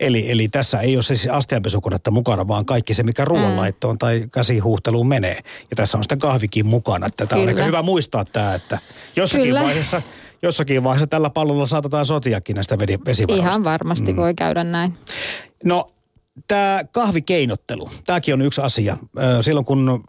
Eli, 0.00 0.30
eli 0.30 0.48
tässä 0.48 0.80
ei 0.80 0.96
ole 0.96 1.02
se 1.02 1.14
siis 1.14 1.34
astianpesukonetta 1.34 2.10
mukana, 2.10 2.48
vaan 2.48 2.66
kaikki 2.66 2.94
se, 2.94 3.02
mikä 3.02 3.24
ruoanlaittoon 3.24 3.94
mm. 3.94 3.98
tai 3.98 4.24
käsihuhteluun 4.32 5.08
menee. 5.08 5.38
Ja 5.70 5.76
tässä 5.76 5.98
on 5.98 6.04
sitten 6.04 6.18
kahvikin 6.18 6.66
mukana. 6.66 7.08
Tämä 7.10 7.42
on 7.42 7.48
aika 7.48 7.64
hyvä 7.64 7.82
muistaa 7.82 8.24
tämä, 8.24 8.54
että 8.54 8.78
jossakin 9.16 9.46
Kyllä. 9.46 9.62
vaiheessa 9.62 10.02
jossakin 10.42 10.84
vaiheessa 10.84 11.06
tällä 11.06 11.30
pallolla 11.30 11.66
saatetaan 11.66 12.06
sotiakin 12.06 12.54
näistä 12.54 12.78
vesivaroista. 12.78 13.48
Ihan 13.48 13.64
varmasti 13.64 14.12
mm. 14.12 14.16
voi 14.16 14.34
käydä 14.34 14.64
näin. 14.64 14.94
No, 15.64 15.90
tämä 16.48 16.84
kahvikeinottelu, 16.92 17.90
tämäkin 18.06 18.34
on 18.34 18.42
yksi 18.42 18.60
asia. 18.60 18.96
Silloin 19.40 19.66
kun 19.66 20.04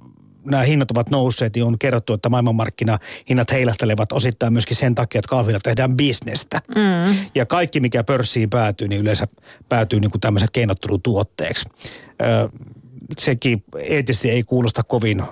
nämä 0.47 0.63
hinnat 0.63 0.91
ovat 0.91 1.09
nousseet, 1.09 1.55
niin 1.55 1.65
on 1.65 1.79
kerrottu, 1.79 2.13
että 2.13 2.29
maailmanmarkkinahinnat 2.29 3.51
heilahtelevat 3.51 4.11
osittain 4.11 4.53
myöskin 4.53 4.77
sen 4.77 4.95
takia, 4.95 5.19
että 5.19 5.29
kahvilla 5.29 5.59
tehdään 5.63 5.97
bisnestä. 5.97 6.61
Mm. 6.67 7.15
Ja 7.35 7.45
kaikki, 7.45 7.79
mikä 7.79 8.03
pörssiin 8.03 8.49
päätyy, 8.49 8.87
niin 8.87 9.01
yleensä 9.01 9.27
päätyy 9.69 9.99
niin 9.99 10.11
kuin 10.11 10.21
tämmöisen 10.21 10.49
keinottelutuotteeksi. 10.51 11.65
Ö, 12.21 12.49
sekin 13.17 13.63
eettisesti 13.89 14.29
ei 14.29 14.43
kuulosta 14.43 14.83
kovin 14.83 15.23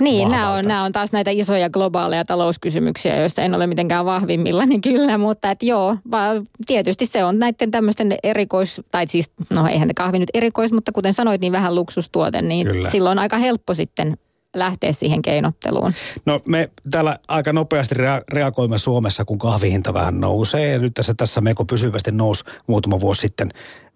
niin, 0.00 0.30
nämä 0.30 0.52
on, 0.52 0.64
nämä 0.64 0.84
on 0.84 0.92
taas 0.92 1.12
näitä 1.12 1.30
isoja 1.30 1.70
globaaleja 1.70 2.24
talouskysymyksiä, 2.24 3.20
joissa 3.20 3.42
en 3.42 3.54
ole 3.54 3.66
mitenkään 3.66 4.04
vahvimmilla, 4.04 4.66
niin 4.66 4.80
kyllä, 4.80 5.18
mutta 5.18 5.50
että 5.50 5.66
joo, 5.66 5.96
vaan 6.10 6.46
tietysti 6.66 7.06
se 7.06 7.24
on 7.24 7.38
näiden 7.38 7.70
tämmöisten 7.70 8.14
erikois, 8.22 8.80
tai 8.90 9.06
siis, 9.06 9.30
no 9.50 9.66
eihän 9.66 9.88
ne 9.88 9.94
kahvi 9.94 10.18
nyt 10.18 10.30
erikois, 10.34 10.72
mutta 10.72 10.92
kuten 10.92 11.14
sanoit, 11.14 11.40
niin 11.40 11.52
vähän 11.52 11.74
luksustuote, 11.74 12.42
niin 12.42 12.66
kyllä. 12.66 12.90
silloin 12.90 13.18
on 13.18 13.22
aika 13.22 13.38
helppo 13.38 13.74
sitten 13.74 14.16
lähteä 14.56 14.92
siihen 14.92 15.22
keinotteluun? 15.22 15.92
No 16.26 16.40
me 16.44 16.70
täällä 16.90 17.18
aika 17.28 17.52
nopeasti 17.52 17.94
rea- 17.94 18.24
reagoimme 18.32 18.78
Suomessa, 18.78 19.24
kun 19.24 19.38
kahvihinta 19.38 19.94
vähän 19.94 20.20
nousee. 20.20 20.68
Ja 20.68 20.78
nyt 20.78 20.94
tässä, 20.94 21.14
tässä 21.14 21.40
meko 21.40 21.64
pysyvästi 21.64 22.12
nousi 22.12 22.44
muutama 22.66 23.00
vuosi 23.00 23.20
sitten 23.20 23.48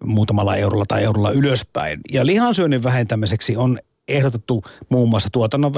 muutamalla 0.03 0.55
eurolla 0.55 0.85
tai 0.87 1.03
eurolla 1.03 1.31
ylöspäin. 1.31 1.99
Ja 2.11 2.25
lihansyönnin 2.25 2.83
vähentämiseksi 2.83 3.57
on 3.57 3.79
ehdotettu 4.07 4.63
muun 4.89 5.09
muassa 5.09 5.29
tuotannon 5.31 5.73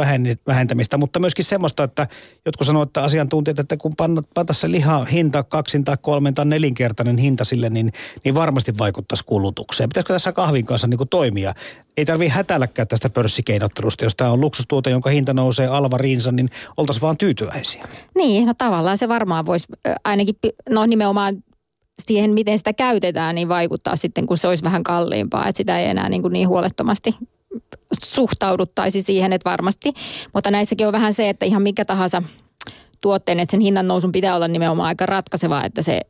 vähentämistä, 0.48 0.98
mutta 0.98 1.20
myöskin 1.20 1.46
semmoista, 1.46 1.84
että 1.84 2.08
jotkut 2.46 2.68
sanoo, 2.68 2.84
että 2.84 3.04
asiantuntijat, 3.04 3.60
että 3.60 3.78
kun 3.78 3.92
panna 3.96 4.24
se 4.52 4.72
liha 4.72 5.06
hinta 5.06 5.44
kaksin 5.44 5.84
tai 5.84 5.98
kolmen 6.02 6.34
tai 6.34 6.46
nelinkertainen 6.46 7.18
hinta 7.18 7.46
sille, 7.46 7.70
niin, 7.70 7.92
niin 8.24 8.36
varmasti 8.36 8.78
vaikuttaisi 8.78 9.26
kulutukseen. 9.26 9.90
Pitäisikö 9.90 10.14
tässä 10.14 10.32
kahvin 10.32 10.66
kanssa 10.66 10.88
niin 10.88 10.98
kuin 10.98 11.10
toimia? 11.10 11.54
Ei 11.98 12.06
tarvitse 12.06 12.34
hätälläkään 12.34 12.88
tästä 12.88 13.10
pörssikeinottelusta, 13.10 14.06
jos 14.06 14.16
tämä 14.16 14.32
on 14.32 14.42
luksustuote, 14.42 14.90
jonka 14.90 15.10
hinta 15.10 15.34
nousee 15.34 15.68
alva 15.68 15.98
rinsa, 15.98 16.32
niin 16.32 16.50
oltaisiin 16.78 17.02
vaan 17.02 17.18
tyytyväisiä. 17.18 17.88
Niin, 18.18 18.46
no 18.46 18.54
tavallaan 18.58 18.98
se 18.98 19.08
varmaan 19.08 19.46
voisi 19.46 19.68
ainakin, 20.04 20.36
no 20.70 20.86
nimenomaan 20.86 21.44
siihen, 22.02 22.34
miten 22.34 22.58
sitä 22.58 22.74
käytetään, 22.74 23.36
niin 23.36 23.50
vaikuttaa 23.50 23.96
sitten, 23.96 24.26
kun 24.26 24.38
se 24.38 24.48
olisi 24.48 24.64
vähän 24.64 24.84
kalliimpaa. 24.84 25.48
Että 25.48 25.58
sitä 25.58 25.80
ei 25.80 25.90
enää 25.90 26.10
niin, 26.10 26.22
kuin 26.22 26.34
niin 26.34 26.48
huolettomasti 26.48 27.16
suhtauduttaisi 28.04 29.02
siihen, 29.02 29.34
että 29.34 29.50
varmasti. 29.50 29.94
Mutta 30.34 30.52
näissäkin 30.52 30.88
on 30.88 30.94
vähän 30.94 31.14
se, 31.14 31.30
että 31.30 31.46
ihan 31.46 31.62
mikä 31.62 31.86
tahansa 31.86 32.24
tuotteen, 33.02 33.40
että 33.40 33.52
sen 33.52 33.60
hinnan 33.60 33.88
nousun 33.88 34.12
pitää 34.12 34.36
olla 34.36 34.48
nimenomaan 34.48 34.88
aika 34.88 35.06
ratkaisevaa, 35.06 35.66
että 35.66 35.82
se 35.82 36.02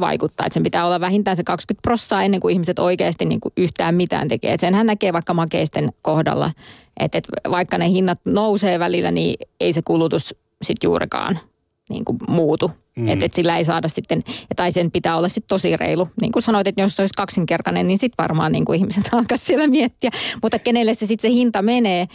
vaikuttaa. 0.00 0.46
Että 0.46 0.54
sen 0.54 0.62
pitää 0.62 0.86
olla 0.86 1.00
vähintään 1.00 1.36
se 1.36 1.44
20 1.44 1.82
prossaa 1.82 2.22
ennen 2.22 2.40
kuin 2.40 2.52
ihmiset 2.52 2.78
oikeasti 2.78 3.24
niin 3.24 3.40
kuin 3.40 3.52
yhtään 3.56 3.94
mitään 3.94 4.28
tekee. 4.28 4.52
Että 4.52 4.66
senhän 4.66 4.86
näkee 4.86 5.12
vaikka 5.12 5.34
makeisten 5.34 5.92
kohdalla, 6.02 6.52
että, 7.00 7.18
että 7.18 7.50
vaikka 7.50 7.78
ne 7.78 7.88
hinnat 7.88 8.20
nousee 8.24 8.78
välillä, 8.78 9.10
niin 9.10 9.34
ei 9.60 9.72
se 9.72 9.82
kulutus 9.82 10.34
sitten 10.62 10.88
juurikaan 10.88 11.38
niin 11.88 12.04
kuin 12.04 12.18
muutu. 12.28 12.70
Mm. 12.98 13.08
Että 13.08 13.24
et 13.24 13.34
sillä 13.34 13.58
ei 13.58 13.64
saada 13.64 13.88
sitten, 13.88 14.22
tai 14.56 14.72
sen 14.72 14.90
pitää 14.90 15.16
olla 15.16 15.28
sitten 15.28 15.48
tosi 15.48 15.76
reilu. 15.76 16.08
Niin 16.20 16.32
kuin 16.32 16.42
sanoit, 16.42 16.66
että 16.66 16.82
jos 16.82 16.96
se 16.96 17.02
olisi 17.02 17.14
kaksinkertainen, 17.16 17.86
niin 17.86 17.98
sitten 17.98 18.22
varmaan 18.24 18.52
niin 18.52 18.64
kuin 18.64 18.78
ihmiset 18.78 19.08
alkaa 19.12 19.38
siellä 19.38 19.66
miettiä. 19.66 20.10
Mutta 20.42 20.58
kenelle 20.58 20.94
se 20.94 21.06
sitten 21.06 21.30
se 21.30 21.34
hinta 21.34 21.62
menee, 21.62 22.06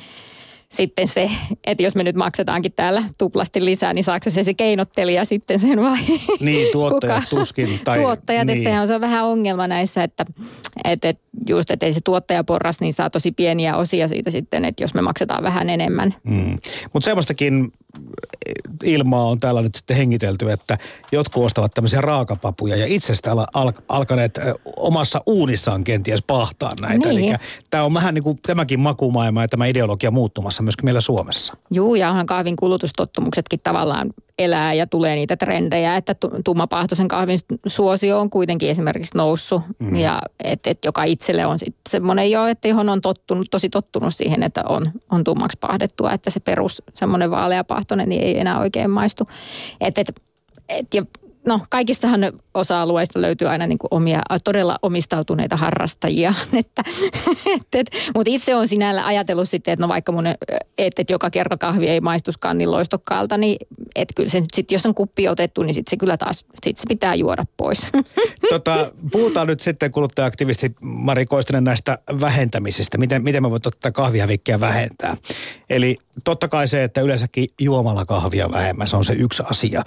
sitten 0.70 1.08
se, 1.08 1.32
että 1.64 1.84
jos 1.84 1.96
me 1.96 2.04
nyt 2.04 2.16
maksetaankin 2.16 2.74
täällä 2.76 3.04
tuplasti 3.18 3.66
lisää, 3.66 3.94
niin 3.94 4.04
saako 4.04 4.30
se 4.30 4.44
se 4.44 4.54
keinottelija 4.54 5.26
sitten 5.26 5.60
sen 5.60 5.82
vai? 5.82 6.00
Niin, 6.40 6.72
tuottajat 6.72 7.24
Kuka? 7.24 7.36
tuskin. 7.40 7.80
Tai, 7.84 7.98
tuottajat, 8.00 8.48
niin. 8.48 8.58
että 8.58 8.70
sehän 8.70 8.82
on, 8.82 8.88
se 8.88 8.96
on 8.96 9.02
vähän 9.02 9.26
ongelma 9.26 9.68
näissä, 9.68 10.04
että, 10.04 10.26
että, 10.84 11.10
että 11.10 11.23
just, 11.50 11.72
että 11.72 11.86
ei 11.86 11.94
se 11.94 12.00
tuottajaporras, 12.04 12.82
niin 12.82 12.94
saa 12.94 13.10
tosi 13.10 13.32
pieniä 13.32 13.78
osia 13.78 14.08
siitä 14.08 14.32
sitten, 14.32 14.66
että 14.66 14.84
jos 14.84 14.94
me 14.94 15.02
maksetaan 15.02 15.44
vähän 15.44 15.70
enemmän. 15.70 16.16
Mm. 16.24 16.58
Mutta 16.94 17.06
semmoistakin 17.06 17.72
ilmaa 18.84 19.26
on 19.26 19.40
täällä 19.40 19.62
nyt 19.62 19.76
sitten 19.76 19.98
hengitelty, 19.98 20.52
että 20.52 20.78
jotkut 21.12 21.46
ostavat 21.46 21.74
tämmöisiä 21.74 22.02
raakapapuja 22.02 22.76
ja 22.76 22.86
itse 22.86 23.14
al- 23.30 23.46
al- 23.54 23.72
alkaneet 23.90 24.40
omassa 24.78 25.22
uunissaan 25.26 25.84
kenties 25.84 26.22
pahtaa 26.22 26.74
näitä. 26.82 27.10
Niin. 27.10 27.30
Eli 27.30 27.36
tämä 27.70 27.84
on 27.84 27.94
vähän 27.94 28.14
niin 28.14 28.24
kuin 28.24 28.40
tämäkin 28.48 28.80
makumaailma 28.80 29.42
ja 29.42 29.48
tämä 29.48 29.66
ideologia 29.66 30.12
muuttumassa 30.12 30.64
myöskin 30.64 30.86
meillä 30.86 31.02
Suomessa. 31.02 31.54
Juu, 31.72 31.96
ja 31.96 32.10
onhan 32.10 32.26
kahvin 32.26 32.56
kulutustottumuksetkin 32.56 33.60
tavallaan 33.60 34.14
elää 34.40 34.74
ja 34.74 34.88
tulee 34.88 35.16
niitä 35.16 35.38
trendejä, 35.38 35.96
että 35.96 36.16
tummapahtoisen 36.46 37.08
kahvin 37.08 37.40
suosio 37.68 38.20
on 38.20 38.30
kuitenkin 38.30 38.70
esimerkiksi 38.70 39.18
noussut. 39.18 39.62
Mm. 39.80 39.96
Ja 39.96 40.22
että 40.44 40.70
et 40.70 40.86
joka 40.86 41.04
itselle 41.24 41.46
on 41.46 41.60
sitten 41.60 41.90
semmoinen 41.90 42.32
jo, 42.32 42.46
että 42.46 42.68
johon 42.68 42.90
on 42.90 43.02
tottunut, 43.02 43.48
tosi 43.52 43.70
tottunut 43.70 44.16
siihen, 44.16 44.44
että 44.44 44.64
on, 44.70 44.86
on 45.12 45.24
tummaksi 45.24 45.58
pahdettua, 45.62 46.12
että 46.12 46.30
se 46.30 46.40
perus 46.40 46.84
semmoinen 46.94 47.32
vaaleapahtoinen 47.32 48.10
niin 48.10 48.24
ei 48.24 48.40
enää 48.40 48.60
oikein 48.60 48.90
maistu. 48.90 49.28
Et, 49.82 49.98
et, 49.98 50.22
et, 50.70 50.94
ja 50.94 51.06
no 51.46 51.60
kaikistahan 51.70 52.22
osa-alueista 52.54 53.22
löytyy 53.22 53.48
aina 53.48 53.68
niin 53.68 53.78
omia, 53.92 54.22
todella 54.44 54.80
omistautuneita 54.82 55.58
harrastajia. 55.58 56.34
että, 56.54 56.84
et, 57.46 57.68
et, 57.76 57.88
mutta 58.16 58.32
itse 58.32 58.56
on 58.56 58.68
sinällä 58.68 59.06
ajatellut 59.06 59.50
sitten, 59.50 59.72
että 59.72 59.84
no 59.84 59.88
vaikka 59.88 60.12
mun, 60.12 60.28
että 60.78 61.02
et 61.02 61.10
joka 61.10 61.30
kerta 61.30 61.58
kahvi 61.58 61.88
ei 61.88 62.02
maistuskaan 62.02 62.58
niin 62.58 62.72
loistokkaalta, 62.72 63.38
niin 63.38 63.58
että 63.96 64.14
kyllä 64.16 64.30
se 64.30 64.42
sit, 64.54 64.72
jos 64.72 64.86
on 64.86 64.96
kuppi 64.96 65.28
otettu, 65.28 65.64
niin 65.64 65.74
sitten 65.74 65.90
se 65.90 65.98
kyllä 65.98 66.18
taas, 66.18 66.46
sit 66.64 66.78
se 66.78 66.84
pitää 66.88 67.16
juoda 67.16 67.46
pois. 67.58 67.92
Tota, 68.50 68.92
puhutaan 69.12 69.48
nyt 69.48 69.60
sitten 69.60 69.92
kuluttaja-aktivisti 69.92 70.76
Mari 70.82 71.26
Koistinen 71.26 71.64
näistä 71.64 71.98
vähentämisistä. 72.22 72.98
Miten, 72.98 73.24
miten 73.24 73.44
me 73.44 73.50
voimme 73.50 73.72
tätä 73.72 73.92
kahvihävikkiä 73.92 74.60
vähentää? 74.60 75.18
Eli 75.70 75.98
totta 76.24 76.48
kai 76.48 76.68
se, 76.68 76.84
että 76.84 77.02
yleensäkin 77.02 77.48
juomalla 77.62 78.06
kahvia 78.06 78.52
vähemmän, 78.52 78.88
se 78.88 78.98
on 78.98 79.06
se 79.06 79.14
yksi 79.14 79.44
asia 79.46 79.84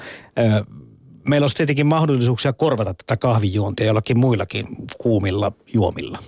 meillä 1.28 1.44
olisi 1.44 1.56
tietenkin 1.56 1.86
mahdollisuuksia 1.86 2.52
korvata 2.52 2.94
tätä 2.94 3.16
kahvijuontia 3.16 3.86
jollakin 3.86 4.18
muillakin 4.18 4.66
kuumilla 4.98 5.52
juomilla. 5.74 6.18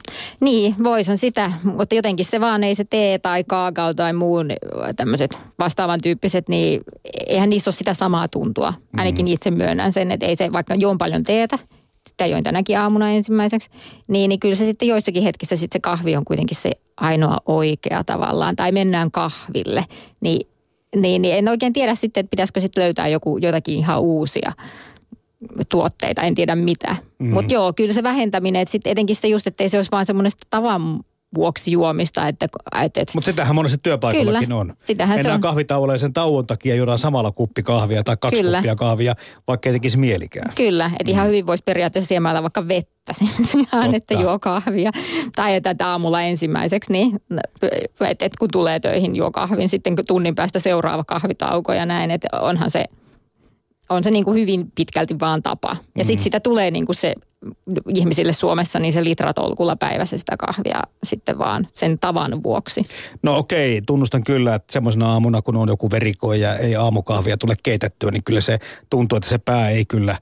Niin, 0.41 0.75
voisin 0.85 1.19
sitä, 1.19 1.53
mutta 1.65 1.95
jotenkin 1.95 2.27
se 2.27 2.41
vaan 2.41 2.65
ei 2.65 2.75
se 2.75 2.85
tee 2.85 3.19
tai 3.19 3.45
kaakao 3.45 3.95
tai 3.95 4.13
muun 4.13 4.51
tämmöiset 4.97 5.39
vastaavan 5.59 6.01
tyyppiset, 6.03 6.49
niin 6.49 6.81
eihän 7.27 7.51
niissä 7.51 7.69
ole 7.69 7.75
sitä 7.75 7.95
samaa 7.95 8.29
tuntua. 8.29 8.75
Ainakin 8.97 9.27
mm. 9.27 9.33
itse 9.33 9.51
myönnän 9.51 9.93
sen, 9.93 10.11
että 10.11 10.27
ei 10.27 10.37
se, 10.37 10.53
vaikka 10.53 10.75
juon 10.75 10.99
paljon 10.99 11.25
teetä, 11.25 11.59
sitä 12.09 12.27
join 12.27 12.45
tänäkin 12.45 12.79
aamuna 12.79 13.11
ensimmäiseksi, 13.11 13.71
niin, 14.09 14.29
niin 14.29 14.41
kyllä 14.41 14.55
se 14.55 14.65
sitten 14.65 14.89
joissakin 14.89 15.23
hetkissä 15.23 15.57
sitten 15.57 15.79
se 15.79 15.81
kahvi 15.81 16.17
on 16.17 16.25
kuitenkin 16.25 16.57
se 16.57 16.71
ainoa 16.97 17.39
oikea 17.47 18.05
tavallaan, 18.05 18.57
tai 18.57 18.73
mennään 18.73 19.11
kahville, 19.11 19.85
niin 20.21 20.49
niin, 20.97 21.23
niin 21.23 21.35
en 21.35 21.49
oikein 21.49 21.73
tiedä 21.73 21.95
sitten, 21.95 22.21
että 22.21 22.31
pitäisikö 22.31 22.61
sitten 22.61 22.85
löytää 22.85 23.09
joku, 23.09 23.39
jotakin 23.39 23.79
ihan 23.79 24.01
uusia 24.01 24.53
tuotteita, 25.69 26.23
en 26.23 26.35
tiedä 26.35 26.57
mitä. 26.57 26.97
Mm. 27.19 27.31
Mutta 27.31 27.55
joo, 27.55 27.73
kyllä 27.73 27.93
se 27.93 28.03
vähentäminen, 28.03 28.63
että 28.63 28.73
sitten 28.73 28.91
etenkin 28.91 29.17
se 29.17 29.29
just, 29.29 29.47
että 29.47 29.65
ei 29.65 29.69
se 29.69 29.79
olisi 29.79 29.91
vaan 29.91 30.07
semmoista 30.07 30.47
tavan 30.51 31.01
vuoksi 31.35 31.73
juomista. 31.73 32.29
Että, 32.29 32.47
että, 32.83 33.05
Mutta 33.15 33.31
sitähän 33.31 33.55
monessa 33.55 33.79
työpaikallakin 33.79 34.49
kyllä, 34.49 34.61
on. 34.61 34.75
Sitähän 34.85 35.17
Mennään 35.17 35.33
se 35.33 35.35
on. 35.35 35.41
kahvitauolle 35.41 35.99
sen 35.99 36.13
tauon 36.13 36.47
takia 36.47 36.75
juodaan 36.75 36.99
samalla 36.99 37.33
kuppi 37.33 37.63
kahvia 37.63 38.05
tai 38.05 38.17
kaksi 38.21 38.41
kyllä. 38.41 38.57
kuppia 38.57 38.77
kahvia, 38.77 39.15
vaikka 39.47 39.69
ei 39.69 39.73
tekisi 39.73 39.99
mielikään. 39.99 40.53
Kyllä, 40.55 40.87
että 40.87 41.05
mm. 41.05 41.11
ihan 41.11 41.27
hyvin 41.27 41.47
voisi 41.47 41.63
periaatteessa 41.65 42.09
siemällä 42.09 42.43
vaikka 42.43 42.69
vettä 42.69 43.13
sen 43.13 43.29
sijaan, 43.51 43.95
että 43.95 44.15
juo 44.15 44.39
kahvia. 44.39 44.91
Tai 45.37 45.55
että 45.55 45.89
aamulla 45.89 46.23
ensimmäiseksi, 46.23 46.93
niin 46.93 47.21
että 48.09 48.25
et 48.25 48.37
kun 48.39 48.49
tulee 48.53 48.81
töihin, 48.81 49.17
juo 49.17 49.31
kahvin, 49.31 49.69
sitten 49.69 49.97
tunnin 50.07 50.35
päästä 50.35 50.59
seuraava 50.59 51.05
kahvitauko 51.05 51.73
ja 51.73 51.87
näin, 51.87 52.11
että 52.11 52.29
onhan 52.41 52.71
se– 52.71 52.85
on 53.89 54.05
se 54.05 54.11
niin 54.11 54.25
kuin 54.25 54.41
hyvin 54.41 54.73
pitkälti 54.75 55.21
vaan 55.21 55.43
tapa. 55.43 55.77
Ja 55.97 56.05
sitten 56.05 56.21
mm. 56.21 56.25
sitä 56.25 56.41
tulee 56.41 56.71
niin 56.71 56.87
kuin 56.87 56.97
se 56.97 57.15
ihmisille 57.95 58.33
Suomessa 58.33 58.79
niin 58.79 58.93
se 58.93 59.05
litratolkulla 59.05 59.77
päivässä 59.77 60.19
sitä 60.19 60.37
kahvia 60.37 60.81
sitten 61.03 61.39
vaan 61.39 61.69
sen 61.73 61.99
tavan 61.99 62.43
vuoksi. 62.43 62.83
No 63.23 63.37
okei, 63.37 63.83
tunnustan 63.87 64.25
kyllä, 64.25 64.55
että 64.55 64.73
semmoisena 64.73 65.13
aamuna 65.13 65.43
kun 65.43 65.57
on 65.57 65.69
joku 65.69 65.91
veriko 65.91 66.35
ja 66.35 66.57
ei 66.57 66.77
aamukahvia 66.77 67.37
tule 67.37 67.55
keitettyä, 67.63 68.11
niin 68.11 68.25
kyllä 68.25 68.41
se 68.41 68.59
tuntuu, 68.91 69.17
että 69.17 69.29
se 69.29 69.39
pää 69.39 69.71
ei 69.71 69.85
kyllä 69.85 70.17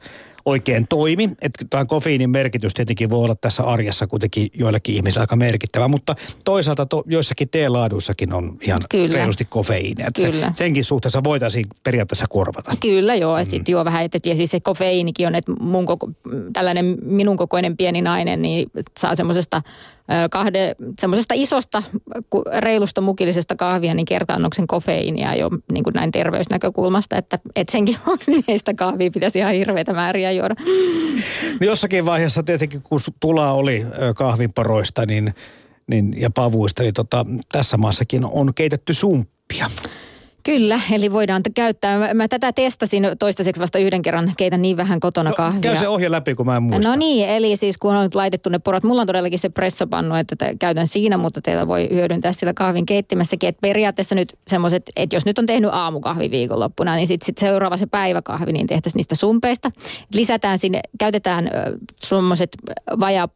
oikein 0.47 0.87
toimi. 0.89 1.31
Että 1.43 1.65
tämä 1.71 1.85
kofeiinin 1.85 2.31
merkitys 2.31 2.75
tietenkin 2.75 3.11
voi 3.11 3.25
olla 3.25 3.35
tässä 3.35 3.63
arjessa 3.63 4.07
kuitenkin 4.07 4.49
joillekin 4.55 4.95
ihmisille 4.95 5.23
aika 5.23 5.37
merkittävä, 5.37 5.89
mutta 5.89 6.17
toisaalta 6.45 6.87
to, 6.87 7.05
joissakin 7.07 7.49
teelaaduissakin 7.49 8.33
on 8.33 8.59
ihan 8.63 8.81
Kyllä. 8.91 9.17
reilusti 9.17 9.45
kofeiinia. 9.45 10.09
Kyllä. 10.17 10.47
Se, 10.47 10.53
senkin 10.55 10.85
suhteessa 10.85 11.25
voitaisiin 11.25 11.67
periaatteessa 11.83 12.27
korvata. 12.29 12.73
Kyllä 12.81 13.15
joo, 13.15 13.37
että 13.37 13.49
mm. 13.49 13.51
sitten 13.51 13.73
joo 13.73 13.85
vähän, 13.85 14.05
että 14.05 14.19
siis 14.35 14.51
se 14.51 14.61
kofeiinikin 14.61 15.27
on, 15.27 15.35
että 15.35 15.53
mun 15.61 15.87
koko, 15.87 16.11
tällainen 16.53 16.99
minun 17.03 17.37
kokoinen 17.37 17.77
pieni 17.77 18.03
nainen 18.03 18.43
niin 18.43 18.71
saa 18.99 19.15
semmoisesta 19.15 19.63
kahde, 20.31 20.77
semmoisesta 21.01 21.35
isosta 21.37 21.83
reilusta 22.59 23.01
mukillisesta 23.01 23.57
kahvia, 23.57 23.95
niin 23.95 24.07
kertaannoksen 24.07 24.67
kofeiinia 24.67 25.35
jo 25.35 25.51
niin 25.73 25.85
kuin 25.85 25.95
näin 25.95 26.13
terveysnäkökulmasta, 26.13 27.17
että, 27.17 27.39
että 27.57 27.73
senkin 27.73 27.97
vuoksi 28.07 28.31
meistä 28.49 28.75
kahvia 28.75 29.11
pitäisi 29.11 29.39
ihan 29.39 29.55
hirveitä 29.55 29.93
määriä 29.93 30.33
juoda. 30.37 30.55
No 31.61 31.67
jossakin 31.67 32.05
vaiheessa 32.05 32.43
tietenkin, 32.43 32.83
kun 32.83 33.01
pula 33.21 33.53
oli 33.53 33.87
kahvinparoista 34.17 35.07
niin, 35.07 35.35
niin, 35.87 36.15
ja 36.21 36.31
pavuista, 36.31 36.83
niin 36.83 36.95
tota, 36.95 37.27
tässä 37.53 37.77
maassakin 37.77 38.25
on 38.25 38.55
keitetty 38.55 38.95
sumppia. 38.95 39.71
Kyllä, 40.47 40.81
eli 40.93 41.13
voidaan 41.13 41.43
käyttää. 41.55 41.99
Mä, 41.99 42.15
mä 42.15 42.29
tätä 42.29 42.53
testasin 42.53 43.07
toistaiseksi 43.19 43.63
vasta 43.63 43.79
yhden 43.79 44.03
kerran, 44.03 44.33
keitä 44.37 44.59
niin 44.59 44.77
vähän 44.77 45.01
kotona 45.01 45.31
no, 45.31 45.37
kahvia. 45.37 45.61
Käy 45.61 45.77
se 45.77 45.89
ohje 45.89 46.11
läpi, 46.11 46.35
kun 46.35 46.47
mä 46.47 46.57
en 46.57 46.63
muista. 46.63 46.91
No 46.91 46.97
niin, 46.97 47.29
eli 47.29 47.57
siis 47.57 47.79
kun 47.79 47.95
on 47.95 48.11
laitettu 48.15 48.51
ne 48.51 48.59
porot, 48.59 48.83
mulla 48.83 49.01
on 49.01 49.07
todellakin 49.07 49.39
se 49.39 49.49
pressopannu, 49.49 50.15
että 50.15 50.37
käytän 50.59 50.87
siinä, 50.87 51.17
mutta 51.17 51.41
teillä 51.41 51.67
voi 51.67 51.89
hyödyntää 51.93 52.33
sillä 52.33 52.55
kahvin 52.55 52.87
keittimässäkin. 52.87 53.49
Että 53.49 53.61
periaatteessa 53.61 54.15
nyt 54.15 54.39
semmoiset, 54.47 54.83
että 54.97 55.17
jos 55.17 55.27
nyt 55.27 55.39
on 55.39 55.47
tehnyt 55.47 55.71
aamukahvi 55.73 56.31
viikonloppuna, 56.31 56.97
niin 56.97 57.07
sitten 57.07 57.27
sit 57.27 57.39
seuraava 57.39 57.77
se 57.77 57.87
päiväkahvi, 57.87 58.53
niin 58.53 58.67
tehtäisiin 58.67 58.99
niistä 58.99 59.15
sumpeista. 59.15 59.71
Lisätään 60.15 60.59
sinne, 60.59 60.81
käytetään 60.99 61.51
semmoiset 62.01 62.51
vajaa 63.01 63.29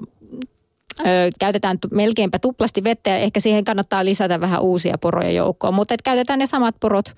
käytetään 1.39 1.79
t- 1.81 1.91
melkeinpä 1.91 2.39
tuplasti 2.39 2.85
vettä 2.85 3.11
ja 3.11 3.17
ehkä 3.17 3.41
siihen 3.41 3.65
kannattaa 3.65 4.05
lisätä 4.05 4.41
vähän 4.41 4.63
uusia 4.63 4.99
poroja 4.99 5.31
joukkoon, 5.31 5.75
mutta 5.75 5.95
et 5.95 6.03
käytetään 6.03 6.39
ne 6.39 6.47
samat 6.47 6.75
porot 6.81 7.15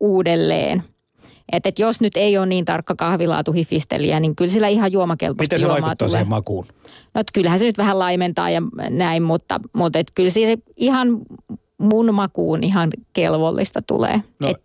uudelleen. 0.00 0.82
Että 1.52 1.68
et 1.68 1.78
jos 1.78 2.00
nyt 2.00 2.16
ei 2.16 2.38
ole 2.38 2.46
niin 2.46 2.64
tarkka 2.64 2.94
kahvilaatu 2.94 3.52
hifistelijä, 3.52 4.20
niin 4.20 4.36
kyllä 4.36 4.50
sillä 4.50 4.68
ihan 4.68 4.92
juomakelpoista 4.92 5.54
Miten 5.54 5.60
se 5.60 5.68
vaikuttaa 5.68 5.96
tulee. 5.96 6.10
siihen 6.10 6.28
makuun? 6.28 6.66
No 7.14 7.22
kyllähän 7.32 7.58
se 7.58 7.64
nyt 7.64 7.78
vähän 7.78 7.98
laimentaa 7.98 8.50
ja 8.50 8.62
näin, 8.90 9.22
mutta, 9.22 9.60
mutta 9.72 9.98
et 9.98 10.06
kyllä 10.14 10.30
siinä 10.30 10.62
ihan 10.76 11.08
mun 11.78 12.14
makuun 12.14 12.64
ihan 12.64 12.90
kelvollista 13.12 13.82
tulee. 13.86 14.22
No, 14.40 14.48
Et, 14.48 14.56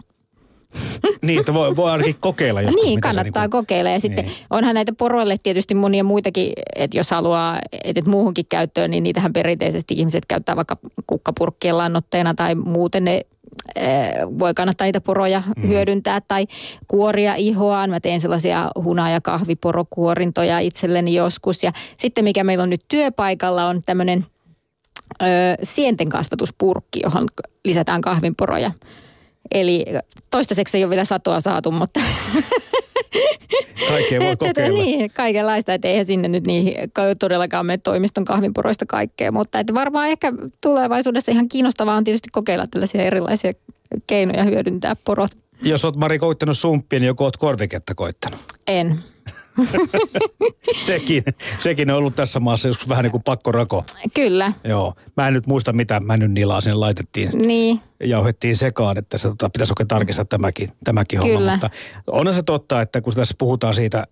niin, 1.21 1.39
että 1.39 1.53
voi, 1.53 1.75
voi 1.75 1.91
ainakin 1.91 2.15
kokeilla 2.19 2.61
joskus. 2.61 2.83
niin, 2.85 3.01
kannattaa 3.01 3.43
niinku- 3.43 3.57
kokeilla. 3.57 3.89
Ja 3.89 3.99
sitten 3.99 4.25
Niin. 4.25 4.35
onhan 4.49 4.75
näitä 4.75 4.93
poroille 4.93 5.35
tietysti 5.43 5.75
monia 5.75 6.03
muitakin, 6.03 6.53
että 6.75 6.97
jos 6.97 7.11
haluaa, 7.11 7.59
että 7.83 7.99
et 7.99 8.05
muuhunkin 8.07 8.45
käyttöön, 8.49 8.91
niin 8.91 9.03
niitähän 9.03 9.33
perinteisesti 9.33 9.93
ihmiset 9.97 10.25
käyttää 10.27 10.55
vaikka 10.55 10.77
kukkapurkkien 11.07 11.77
lannoitteena 11.77 12.33
tai 12.33 12.55
muuten 12.55 13.03
ne 13.03 13.21
eh, 13.75 14.11
voi 14.39 14.53
kannattaa 14.53 14.85
niitä 14.85 15.01
poroja 15.01 15.43
mm. 15.57 15.67
hyödyntää 15.67 16.21
tai 16.27 16.47
kuoria 16.87 17.35
ihoaan. 17.35 17.89
Mä 17.89 17.99
teen 17.99 18.21
sellaisia 18.21 18.71
huna- 18.83 19.09
ja 19.09 19.21
kahviporokuorintoja 19.21 20.59
itselleni 20.59 21.13
joskus. 21.15 21.63
Ja 21.63 21.71
sitten 21.97 22.23
mikä 22.23 22.43
meillä 22.43 22.63
on 22.63 22.69
nyt 22.69 22.85
työpaikalla 22.87 23.65
on 23.65 23.81
tämmöinen 23.85 24.25
sienten 25.63 26.09
kasvatuspurkki, 26.09 26.99
johon 27.03 27.27
lisätään 27.65 28.01
kahvinporoja. 28.01 28.71
Eli 29.51 29.85
toistaiseksi 30.31 30.77
ei 30.77 30.83
ole 30.83 30.89
vielä 30.89 31.05
satoa 31.05 31.41
saatu, 31.41 31.71
mutta 31.71 31.99
Kaikkea 33.89 34.19
voi 34.19 34.31
että 34.31 34.47
kokeilla. 34.47 34.83
Niin, 34.83 35.11
kaikenlaista, 35.13 35.73
että 35.73 35.87
eihän 35.87 36.05
sinne 36.05 36.27
nyt 36.27 36.47
niihin 36.47 36.75
ka- 36.93 37.15
todellakaan 37.19 37.65
mene 37.65 37.77
toimiston 37.77 38.25
kahvinporoista 38.25 38.85
kaikkea, 38.85 39.31
mutta 39.31 39.59
että 39.59 39.73
varmaan 39.73 40.09
ehkä 40.09 40.33
tulevaisuudessa 40.61 41.31
ihan 41.31 41.49
kiinnostavaa 41.49 41.95
on 41.95 42.03
tietysti 42.03 42.29
kokeilla 42.31 42.65
tällaisia 42.67 43.03
erilaisia 43.03 43.53
keinoja 44.07 44.43
hyödyntää 44.43 44.95
porot. 45.05 45.31
Jos 45.61 45.85
oot 45.85 45.95
Mari 45.95 46.19
koittanut 46.19 46.57
sumppia, 46.57 46.99
niin 46.99 47.07
joko 47.07 47.23
oot 47.23 47.37
korviketta 47.37 47.95
koittanut. 47.95 48.39
En. 48.67 49.03
Sekin, 50.77 51.23
sekin 51.57 51.91
on 51.91 51.97
ollut 51.97 52.15
tässä 52.15 52.39
maassa 52.39 52.67
joskus 52.67 52.89
vähän 52.89 53.03
niin 53.03 53.11
kuin 53.11 53.23
pakkorako. 53.23 53.85
Kyllä, 54.15 54.53
Joo. 54.63 54.93
Mä 55.17 55.27
en 55.27 55.33
nyt 55.33 55.47
muista, 55.47 55.73
mitä 55.73 55.99
männyn 55.99 56.33
nilaa 56.33 56.61
sinne 56.61 56.75
laitettiin. 56.75 57.29
niin. 57.47 57.81
Jauhettiin 58.03 58.57
sekaan, 58.57 58.97
että 58.97 59.17
se 59.17 59.27
tota, 59.27 59.49
pitäisi 59.49 59.71
oikein 59.71 59.87
tarkistaa 59.87 60.25
tämäkin, 60.25 60.69
tämäkin 60.83 61.19
homma. 61.19 61.37
Kyllä. 61.37 61.51
Mutta 61.51 61.69
onhan 62.07 62.33
se 62.33 62.43
totta, 62.43 62.81
että 62.81 63.01
kun 63.01 63.13
tässä 63.13 63.35
puhutaan 63.37 63.73
siitä, 63.73 64.03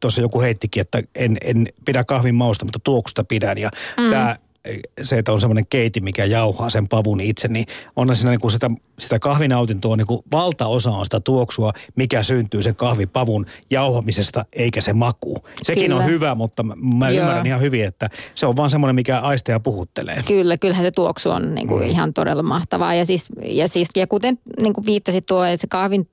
tuossa 0.00 0.20
joku 0.20 0.40
heittikin, 0.40 0.80
että 0.80 1.02
en, 1.14 1.36
en 1.44 1.66
pidä 1.84 2.04
kahvin 2.04 2.34
mausta, 2.34 2.64
mutta 2.64 2.78
tuoksusta 2.84 3.24
pidän. 3.24 3.58
Ja 3.58 3.70
mm. 3.96 4.10
tämä 4.10 4.36
se, 5.02 5.18
että 5.18 5.32
on 5.32 5.40
semmoinen 5.40 5.66
keiti, 5.70 6.00
mikä 6.00 6.24
jauhaa 6.24 6.70
sen 6.70 6.88
pavun 6.88 7.20
itse, 7.20 7.48
niin 7.48 7.66
onhan 7.96 8.16
siinä 8.16 8.30
niin 8.30 8.40
kuin 8.40 8.50
sitä, 8.50 8.70
sitä 8.98 9.18
kahvinautintoa, 9.18 9.96
niin 9.96 10.06
kuin 10.06 10.20
valtaosa 10.32 10.90
on 10.90 11.04
sitä 11.04 11.20
tuoksua, 11.20 11.72
mikä 11.96 12.22
syntyy 12.22 12.62
sen 12.62 12.76
kahvipavun 12.76 13.46
jauhamisesta, 13.70 14.44
eikä 14.52 14.80
se 14.80 14.92
maku. 14.92 15.36
Sekin 15.62 15.84
Kyllä. 15.84 15.96
on 15.96 16.04
hyvä, 16.04 16.34
mutta 16.34 16.62
mä, 16.62 17.10
Joo. 17.10 17.20
ymmärrän 17.20 17.46
ihan 17.46 17.60
hyvin, 17.60 17.84
että 17.84 18.10
se 18.34 18.46
on 18.46 18.56
vaan 18.56 18.70
semmoinen, 18.70 18.94
mikä 18.94 19.18
aisteja 19.18 19.60
puhuttelee. 19.60 20.22
Kyllä, 20.26 20.58
kyllähän 20.58 20.84
se 20.84 20.90
tuoksu 20.90 21.30
on 21.30 21.54
niin 21.54 21.68
kuin 21.68 21.82
mm. 21.82 21.90
ihan 21.90 22.14
todella 22.14 22.42
mahtavaa. 22.42 22.94
Ja, 22.94 23.04
siis, 23.04 23.26
ja, 23.44 23.68
siis, 23.68 23.88
ja 23.96 24.06
kuten 24.06 24.38
niin 24.62 24.72
kuin 24.72 24.86
viittasit 24.86 25.26
tuo, 25.26 25.44
että 25.44 25.60
se 25.60 25.66
kahvin 25.66 26.08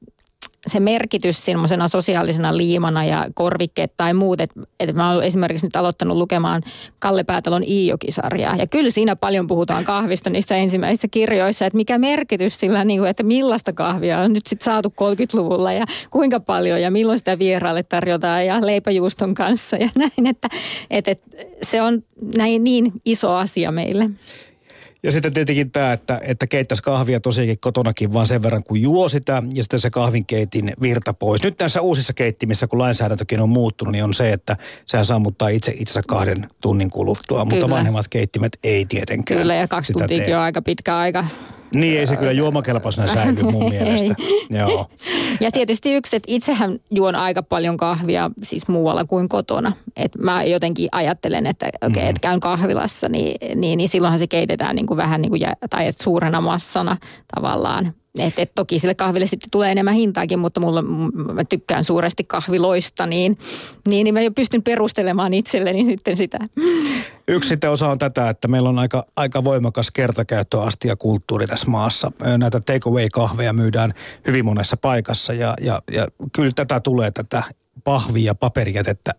se 0.68 0.80
merkitys 0.80 1.46
semmoisena 1.46 1.88
sosiaalisena 1.88 2.58
liimana 2.58 3.06
ja 3.06 3.26
korvikkeet 3.34 3.94
tai 3.98 4.14
muut. 4.14 4.42
Että 4.42 4.62
et 4.80 4.96
mä 4.96 5.12
oon 5.12 5.24
esimerkiksi 5.24 5.68
nyt 5.68 5.76
aloittanut 5.76 6.18
lukemaan 6.18 6.64
Kalle 7.00 7.24
Päätalon 7.24 7.64
Iijoki-sarjaa. 7.64 8.56
Ja 8.56 8.68
kyllä 8.68 8.92
siinä 8.92 9.16
paljon 9.16 9.48
puhutaan 9.48 9.86
kahvista 9.86 10.30
niissä 10.30 10.56
ensimmäisissä 10.56 11.08
kirjoissa, 11.12 11.66
että 11.66 11.78
mikä 11.78 11.98
merkitys 11.98 12.60
sillä, 12.60 12.86
niin 12.86 13.00
kuin, 13.00 13.10
että 13.10 13.24
millaista 13.24 13.74
kahvia 13.74 14.20
on 14.20 14.34
nyt 14.34 14.48
sitten 14.48 14.66
saatu 14.66 14.90
30-luvulla 14.90 15.74
ja 15.74 15.86
kuinka 16.12 16.40
paljon 16.40 16.82
ja 16.82 16.92
milloin 16.92 17.20
sitä 17.20 17.40
vieraille 17.40 17.84
tarjotaan 17.84 18.46
ja 18.46 18.66
leipäjuuston 18.66 19.34
kanssa 19.34 19.78
ja 19.78 19.90
näin. 19.96 20.28
Että, 20.28 20.50
että, 20.90 21.12
että 21.12 21.38
se 21.62 21.82
on 21.82 22.04
näin 22.38 22.64
niin 22.64 22.92
iso 23.06 23.36
asia 23.36 23.72
meille. 23.72 24.10
Ja 25.04 25.12
sitten 25.12 25.34
tietenkin 25.34 25.72
tämä, 25.72 25.94
että, 25.94 26.20
että 26.24 26.48
keittäisi 26.48 26.84
kahvia 26.84 27.20
tosiaankin 27.20 27.60
kotonakin 27.60 28.14
vaan 28.14 28.28
sen 28.28 28.44
verran 28.44 28.64
kuin 28.64 28.82
juo 28.82 29.10
sitä 29.10 29.44
ja 29.54 29.64
sitten 29.64 29.80
se 29.80 29.90
kahvinkeitin 29.90 30.72
virta 30.82 31.14
pois. 31.14 31.44
Nyt 31.44 31.60
näissä 31.60 31.82
uusissa 31.82 32.14
keittimissä, 32.14 32.68
kun 32.68 32.80
lainsäädäntökin 32.80 33.40
on 33.40 33.50
muuttunut, 33.50 33.92
niin 33.92 34.04
on 34.04 34.14
se, 34.14 34.34
että 34.34 34.58
sehän 34.86 35.06
sammuttaa 35.06 35.50
itse 35.50 35.72
itsensä 35.72 36.02
kahden 36.08 36.50
tunnin 36.62 36.90
kuluttua, 36.90 37.46
mutta 37.46 37.66
Kyllä. 37.66 37.76
vanhemmat 37.76 38.08
keittimet 38.08 38.58
ei 38.64 38.86
tietenkään. 38.86 39.40
Kyllä 39.40 39.56
ja 39.56 39.68
kaksi 39.68 39.94
tuntiakin 39.94 40.36
on 40.36 40.42
aika 40.42 40.62
pitkä 40.62 40.98
aika. 40.98 41.26
Niin 41.76 42.00
ei 42.00 42.08
se 42.08 42.16
kyllä 42.16 42.32
juomakelpoisena 42.32 43.08
säily 43.08 43.44
mun 43.44 43.70
mielestä. 43.70 44.16
Joo. 44.60 44.88
Ja 45.40 45.52
tietysti 45.52 45.94
yksi, 45.94 46.16
että 46.16 46.32
itsehän 46.32 46.80
juon 46.92 47.16
aika 47.16 47.44
paljon 47.44 47.78
kahvia 47.78 48.32
siis 48.44 48.68
muualla 48.68 49.06
kuin 49.06 49.30
kotona. 49.30 49.72
Et 49.96 50.12
mä 50.18 50.44
jotenkin 50.44 50.90
ajattelen, 50.92 51.46
että 51.46 51.66
okei, 51.66 51.88
okay, 51.88 52.10
että 52.10 52.22
käyn 52.22 52.40
kahvilassa, 52.40 53.10
niin, 53.10 53.60
niin, 53.60 53.78
niin 53.78 53.90
silloinhan 53.90 54.20
se 54.20 54.28
keitetään 54.28 54.76
niin 54.76 54.88
kuin 54.88 54.98
vähän 54.98 55.22
niin 55.22 55.30
kuin, 55.30 55.42
tai 55.70 55.88
että 55.88 56.04
suurena 56.04 56.42
massana 56.42 56.98
tavallaan. 57.36 57.94
Et, 58.20 58.40
et 58.40 58.52
toki 58.56 58.80
sille 58.80 58.96
kahville 58.96 59.28
sitten 59.28 59.52
tulee 59.52 59.72
enemmän 59.72 59.94
hintaakin, 59.94 60.40
mutta 60.40 60.60
mulla, 60.60 60.82
mä 61.34 61.44
tykkään 61.44 61.84
suuresti 61.84 62.24
kahviloista, 62.24 63.06
niin, 63.06 63.38
niin, 63.88 64.04
niin 64.04 64.14
mä 64.14 64.22
jo 64.22 64.32
pystyn 64.32 64.64
perustelemaan 64.64 65.34
itselleni 65.34 65.86
sitten 65.86 66.18
sitä. 66.18 66.40
Yksi 67.28 67.50
sitten 67.50 67.72
osa 67.72 67.90
on 67.90 68.00
tätä, 68.00 68.30
että 68.30 68.48
meillä 68.48 68.70
on 68.70 68.80
aika, 68.80 69.06
aika 69.16 69.44
voimakas 69.44 69.92
kertakäyttöastiakulttuuri 69.92 71.48
tässä 71.48 71.72
maassa. 71.72 72.12
Näitä 72.38 72.60
take-away-kahveja 72.60 73.54
myydään 73.54 73.94
hyvin 74.28 74.46
monessa 74.46 74.78
paikassa 74.78 75.34
ja, 75.34 75.54
ja, 75.62 75.82
ja 75.92 76.08
kyllä 76.34 76.52
tätä 76.56 76.80
tulee 76.80 77.12
tätä 77.12 77.44
pahvia 77.84 78.26
ja 78.26 78.36
paperijätettä 78.36 79.12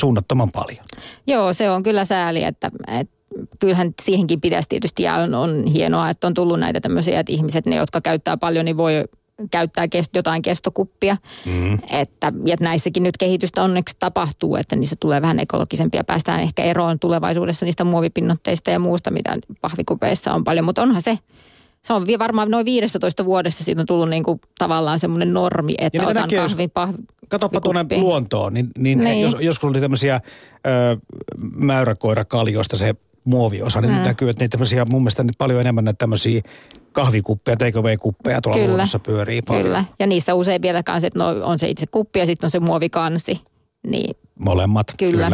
suunnattoman 0.00 0.48
paljon. 0.52 0.84
Joo, 1.26 1.52
se 1.52 1.70
on 1.70 1.82
kyllä 1.82 2.04
sääli, 2.04 2.44
että, 2.44 2.70
että 2.88 3.14
kyllähän 3.58 3.94
siihenkin 4.02 4.40
pitäisi 4.40 4.68
tietysti 4.68 5.02
ja 5.02 5.14
on, 5.14 5.34
on 5.34 5.64
hienoa, 5.66 6.10
että 6.10 6.26
on 6.26 6.34
tullut 6.34 6.60
näitä 6.60 6.80
tämmöisiä, 6.80 7.20
että 7.20 7.32
ihmiset, 7.32 7.66
ne 7.66 7.76
jotka 7.76 8.00
käyttää 8.00 8.36
paljon, 8.36 8.64
niin 8.64 8.76
voi 8.76 9.04
käyttää 9.50 9.88
kest, 9.88 10.16
jotain 10.16 10.42
kestokuppia. 10.42 11.16
Mm. 11.46 11.78
Että, 11.90 12.32
ja 12.46 12.56
näissäkin 12.60 13.02
nyt 13.02 13.16
kehitystä 13.16 13.62
onneksi 13.62 13.96
tapahtuu, 13.98 14.56
että 14.56 14.76
niissä 14.76 14.96
tulee 15.00 15.22
vähän 15.22 15.38
ekologisempia. 15.38 16.04
Päästään 16.04 16.40
ehkä 16.40 16.62
eroon 16.62 16.98
tulevaisuudessa 16.98 17.66
niistä 17.66 17.84
muovipinnotteista 17.84 18.70
ja 18.70 18.78
muusta, 18.78 19.10
mitä 19.10 19.38
pahvikupeissa 19.60 20.34
on 20.34 20.44
paljon. 20.44 20.64
Mutta 20.64 20.82
onhan 20.82 21.02
se, 21.02 21.18
se 21.82 21.92
on 21.92 22.06
varmaan 22.18 22.50
noin 22.50 22.64
15 22.64 23.24
vuodessa 23.24 23.64
siitä 23.64 23.80
on 23.80 23.86
tullut 23.86 24.08
niin 24.08 24.22
kuin 24.24 24.40
tavallaan 24.58 24.98
semmoinen 24.98 25.34
normi, 25.34 25.74
että 25.78 25.98
Ja 25.98 26.02
otan 26.02 26.22
näkee, 26.22 26.38
kahvin 26.38 26.70
pahvi, 26.70 26.98
Katoppa 27.28 27.60
tuonne 27.60 27.86
luontoon, 27.96 28.54
niin, 28.54 28.70
niin, 28.78 28.98
Niin. 28.98 29.20
Jos, 29.20 29.36
joskus 29.40 29.70
oli 29.70 29.80
tämmöisiä 29.80 30.20
ö, 30.66 30.96
mäyräkoirakaljoista 31.54 32.76
se 32.76 32.94
muoviosa, 33.24 33.80
niin 33.80 33.92
mm. 33.92 34.02
näkyy, 34.02 34.30
että 34.30 34.44
niitä 34.44 34.52
tämmöisiä 34.52 34.84
mun 34.90 35.02
mielestä 35.02 35.24
nyt 35.24 35.34
paljon 35.38 35.60
enemmän 35.60 35.84
näitä 35.84 35.98
tämmöisiä 35.98 36.42
kahvikuppeja, 36.92 37.56
take-away-kuppeja 37.56 38.40
tuolla 38.40 38.56
Kyllä. 38.56 38.68
luonnossa 38.68 38.98
pyörii 38.98 39.42
paljon. 39.42 39.64
Kyllä, 39.64 39.84
ja 39.98 40.06
niissä 40.06 40.34
usein 40.34 40.62
vielä 40.62 40.82
kanssa, 40.82 41.06
että 41.06 41.18
no, 41.18 41.46
on 41.46 41.58
se 41.58 41.68
itse 41.68 41.86
kuppi 41.86 42.18
ja 42.18 42.26
sitten 42.26 42.46
on 42.46 42.50
se 42.50 42.60
muovikansi. 42.60 43.40
Niin, 43.86 44.16
Molemmat. 44.38 44.86
Kyllä. 44.98 45.30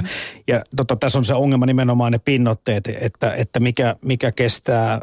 Ja 0.48 0.62
tota, 0.76 0.96
tässä 0.96 1.18
on 1.18 1.24
se 1.24 1.34
ongelma 1.34 1.66
nimenomaan 1.66 2.12
ne 2.12 2.18
pinnotteet, 2.18 2.88
että, 3.00 3.32
että 3.32 3.60
mikä, 3.60 3.96
mikä 4.04 4.32
kestää, 4.32 5.00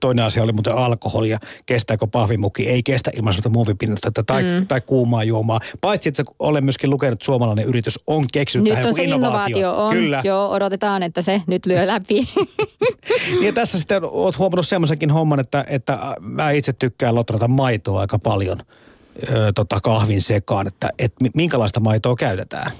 toinen 0.00 0.24
asia 0.24 0.42
oli 0.42 0.52
muuten 0.52 0.74
alkoholi 0.74 1.28
ja 1.28 1.38
kestääkö 1.66 2.06
pahvimukki, 2.06 2.68
ei 2.68 2.82
kestä 2.82 3.10
ilman 3.16 3.32
sellaista 3.32 3.48
muovipinnotteita 3.48 4.22
tai, 4.22 4.42
mm. 4.42 4.66
tai 4.66 4.80
kuumaa 4.80 5.24
juomaa. 5.24 5.60
Paitsi, 5.80 6.08
että 6.08 6.24
olen 6.38 6.64
myöskin 6.64 6.90
lukenut, 6.90 7.12
että 7.12 7.24
suomalainen 7.24 7.64
yritys 7.64 8.00
on 8.06 8.24
keksinyt 8.32 8.64
nyt 8.64 8.72
tähän 8.72 8.86
on 8.86 8.94
se 8.94 9.04
innovaatio, 9.04 9.86
on. 9.86 9.92
Kyllä. 9.92 10.20
Joo, 10.24 10.50
odotetaan, 10.50 11.02
että 11.02 11.22
se 11.22 11.42
nyt 11.46 11.66
lyö 11.66 11.86
läpi. 11.86 12.28
Ja 13.42 13.52
tässä 13.52 13.78
sitten 13.78 14.02
oot 14.04 14.38
huomannut 14.38 14.68
semmoisenkin 14.68 15.10
homman, 15.10 15.40
että, 15.40 15.64
että 15.68 15.98
mä 16.20 16.50
itse 16.50 16.72
tykkään 16.72 17.14
lotrata 17.14 17.48
maitoa 17.48 18.00
aika 18.00 18.18
paljon 18.18 18.58
ö, 19.32 19.52
tota 19.54 19.80
kahvin 19.80 20.22
sekaan, 20.22 20.66
että 20.66 20.88
et 20.98 21.12
mi- 21.22 21.30
minkälaista 21.34 21.80
maitoa 21.80 22.16
käytetään. 22.16 22.70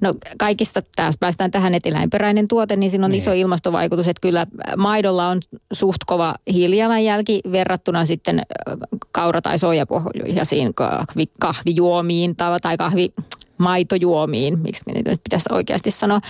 No 0.00 0.14
kaikista, 0.38 0.82
taas 0.96 1.14
päästään 1.20 1.50
tähän, 1.50 1.74
että 1.74 1.88
eläinperäinen 1.88 2.48
tuote, 2.48 2.76
niin 2.76 2.90
siinä 2.90 3.04
on 3.04 3.10
Niin. 3.10 3.18
iso 3.18 3.32
ilmastovaikutus, 3.32 4.08
että 4.08 4.20
kyllä 4.20 4.46
maidolla 4.76 5.28
on 5.28 5.40
suht 5.72 5.98
kova 6.06 6.34
hiilijalanjälki 6.52 7.40
verrattuna 7.52 8.04
sitten 8.04 8.42
kaura- 9.12 9.42
tai 9.42 9.58
soijapohjaisiin 9.58 10.74
kahvi, 10.74 11.26
kahvijuomiin 11.40 12.36
tai, 12.36 12.60
tai 12.60 12.76
kahvi, 12.76 13.12
maitojuomiin, 13.58 14.58
miksi 14.58 14.82
niitä 14.86 15.10
nyt 15.10 15.20
pitäisi 15.24 15.48
oikeasti 15.52 15.90
sanoa. 15.90 16.20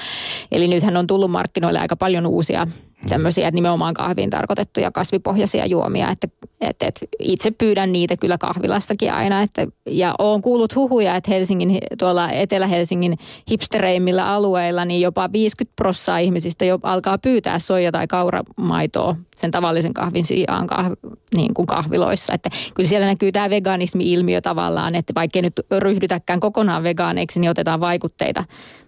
Eli 0.53 0.69
nythän 0.69 0.97
on 0.97 1.07
tullut 1.07 1.31
markkinoille 1.31 1.79
aika 1.79 1.97
paljon 1.97 2.27
uusia 2.27 2.67
tämmöisiä, 3.09 3.49
että 3.49 3.55
nimenomaan 3.55 3.95
kahviin 3.95 4.31
tarkoitettuja 4.31 4.91
kasvipohjaisia 4.91 5.67
juomia, 5.67 6.11
että 6.11 6.29
et, 6.61 6.83
et 6.83 7.01
itse 7.19 7.51
pyydän 7.51 7.93
niitä 7.93 8.17
kyllä 8.17 8.39
kahvilassakin 8.39 9.13
aina, 9.13 9.43
että, 9.43 9.67
ja 9.87 10.15
olen 10.19 10.43
kuullut 10.43 10.75
huhuja, 10.75 11.17
että 11.17 11.31
Helsingin, 11.31 11.79
tuolla 11.99 12.31
Etelä-Helsingin 12.31 13.19
hipstereimmillä 13.51 14.33
alueilla, 14.33 14.85
niin 14.85 15.01
jopa 15.01 15.33
50 15.33 15.77
prossaa 15.77 16.19
ihmisistä 16.19 16.65
jo 16.65 16.79
alkaa 16.83 17.19
pyytää 17.19 17.59
soija- 17.59 17.93
tai 17.93 18.07
kauramaitoa 18.07 19.17
sen 19.37 19.51
tavallisen 19.51 19.95
kahvin 19.95 20.25
sijaan 20.25 20.67
kahv, 20.67 20.93
niin 21.35 21.55
kuin 21.55 21.67
kahviloissa, 21.67 22.35
että 22.35 22.51
kyllä 22.75 22.89
siellä 22.89 23.07
näkyy 23.07 23.33
tämä 23.33 23.51
veganismi-ilmiö 23.51 24.41
tavallaan, 24.41 24.95
että 24.95 25.13
vaikka 25.15 25.39
ei 25.39 25.43
nyt 25.43 25.61
ryhdytäkään 25.79 26.41
kokonaan 26.41 26.83
vegaaneiksi, 26.83 27.41
niin 27.41 27.51
otetaan 27.51 27.81
vaikutteita 27.81 28.45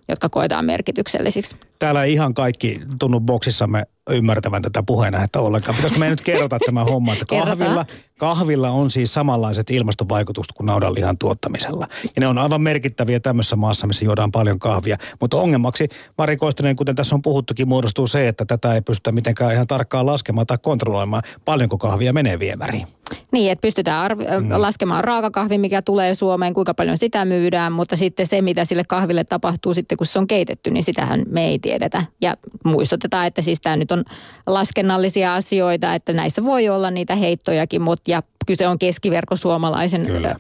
jotka 0.09 0.29
koetaan 0.29 0.65
merkityksellisiksi. 0.65 1.57
Täällä 1.79 2.05
ei 2.05 2.13
ihan 2.13 2.35
kaikki 2.35 2.81
tunnu 2.99 3.21
boksissamme 3.21 3.83
ymmärtävän 4.11 4.63
tätä 4.63 4.83
puheenaiheutta 4.87 5.41
ollenkaan. 5.41 5.75
Pitäisikö 5.75 6.01
me 6.01 6.11
nyt 6.11 6.21
kerrota 6.21 6.59
tämä 6.67 6.85
homma, 6.85 7.13
että 7.13 7.25
kahvilla, 7.29 7.87
kahvilla 8.19 8.71
on 8.71 8.91
siis 8.91 9.15
samanlaiset 9.15 9.71
ilmastovaikutukset 9.71 10.53
kuin 10.57 10.67
naudanlihan 10.67 11.19
tuottamisella. 11.19 11.87
Ja 12.05 12.21
ne 12.21 12.27
on 12.27 12.39
aivan 12.39 12.61
merkittäviä 12.61 13.21
tämmöisessä 13.21 13.57
maassa, 13.57 13.87
missä 13.87 14.05
juodaan 14.05 14.33
paljon 14.33 14.59
kahvia. 14.59 14.97
Mutta 15.21 15.37
ongelmaksi, 15.37 15.89
Mari 16.19 16.37
Koistinen, 16.37 16.77
kuten 16.77 16.97
tässä 16.97 17.15
on 17.15 17.23
puhuttukin, 17.23 17.69
muodostuu 17.69 18.07
se, 18.07 18.29
että 18.29 18.45
tätä 18.45 18.75
ei 18.75 18.81
pystytä 18.81 19.13
mitenkään 19.13 19.53
ihan 19.53 19.67
tarkkaan 19.67 20.07
laskemaan 20.07 20.47
tai 20.47 20.59
kontrolloimaan, 20.63 21.23
paljonko 21.45 21.79
kahvia 21.79 22.13
menee 22.13 22.39
viemäriin. 22.39 22.87
Niin, 23.33 23.53
että 23.53 23.63
pystytään 23.63 24.11
arvi- 24.11 24.25
mm. 24.41 24.49
laskemaan 24.57 25.05
raakakahvi, 25.05 25.59
mikä 25.59 25.83
tulee 25.83 26.15
Suomeen, 26.15 26.55
kuinka 26.55 26.75
paljon 26.75 26.99
sitä 26.99 27.25
myydään, 27.25 27.73
mutta 27.73 27.97
sitten 27.97 28.27
se, 28.27 28.43
mitä 28.43 28.65
sille 28.65 28.85
kahville 28.85 29.25
tapahtuu 29.25 29.75
sitten, 29.75 29.99
kun 29.99 30.07
se 30.07 30.19
on 30.19 30.27
keitetty, 30.27 30.71
niin 30.71 30.85
sitähän 30.85 31.23
me 31.31 31.47
ei 31.47 31.59
tiedetä. 31.59 32.05
Ja 32.21 32.37
muistutetaan, 32.65 33.27
että 33.27 33.43
siis 33.43 33.61
tämä 33.61 33.77
nyt 33.77 33.93
on 33.93 34.05
laskennallisia 34.47 35.35
asioita, 35.35 35.95
että 35.95 36.13
näissä 36.13 36.45
voi 36.45 36.69
olla 36.69 36.91
niitä 36.91 37.17
heittojakin, 37.17 37.83
mutta 37.83 38.08
ja 38.09 38.23
kyse 38.47 38.69
on 38.69 38.79
keskiverko 38.79 39.37
suomalaisen 39.37 40.07
Kyllä. 40.07 40.35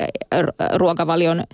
ruokavalion 0.74 1.44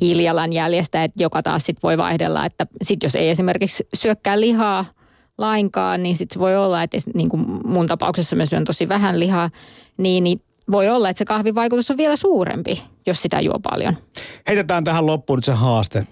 hiilijalanjäljestä, 0.00 1.04
että 1.04 1.22
joka 1.22 1.42
taas 1.42 1.66
sitten 1.66 1.82
voi 1.82 1.98
vaihdella, 1.98 2.46
että 2.46 2.66
sitten 2.82 3.06
jos 3.06 3.14
ei 3.14 3.28
esimerkiksi 3.28 3.86
syökkää 3.94 4.40
lihaa 4.40 4.84
lainkaan, 5.38 6.02
niin 6.02 6.16
sitten 6.16 6.34
se 6.34 6.40
voi 6.40 6.56
olla, 6.56 6.82
että 6.82 6.98
niin 7.14 7.28
kuin 7.28 7.46
mun 7.64 7.86
tapauksessa 7.86 8.36
mä 8.36 8.46
syön 8.46 8.64
tosi 8.64 8.88
vähän 8.88 9.20
lihaa, 9.20 9.50
niin, 9.96 10.24
niin 10.24 10.42
voi 10.70 10.88
olla, 10.88 11.08
että 11.08 11.18
se 11.18 11.24
kahvin 11.24 11.54
vaikutus 11.54 11.90
on 11.90 11.96
vielä 11.96 12.16
suurempi, 12.16 12.82
jos 13.06 13.22
sitä 13.22 13.40
juo 13.40 13.58
paljon. 13.62 13.96
Heitetään 14.48 14.84
tähän 14.84 15.06
loppuun 15.06 15.36
nyt 15.36 15.44
se 15.44 15.52
haaste. 15.52 16.06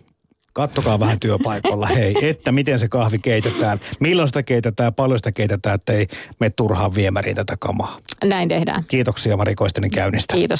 Kattokaa 0.59 1.01
vähän 1.01 1.21
työpaikalla, 1.21 1.87
hei, 1.87 2.15
että 2.23 2.53
miten 2.53 2.79
se 2.79 2.89
kahvi 2.89 3.19
keitetään, 3.19 3.81
milloin 4.01 4.29
sitä 4.29 4.43
keitetään, 4.43 4.95
paljon 4.95 5.19
sitä 5.19 5.33
keitetään, 5.33 5.75
ettei 5.75 6.07
me 6.41 6.51
turhaan 6.51 6.95
viemäriin 6.95 7.37
tätä 7.37 7.57
kamaa. 7.61 7.99
Näin 8.25 8.49
tehdään. 8.49 8.83
Kiitoksia 8.89 9.37
Mari 9.37 9.55
Koistinen 9.55 9.91
käynnistä. 9.91 10.35
Kiitos. 10.35 10.57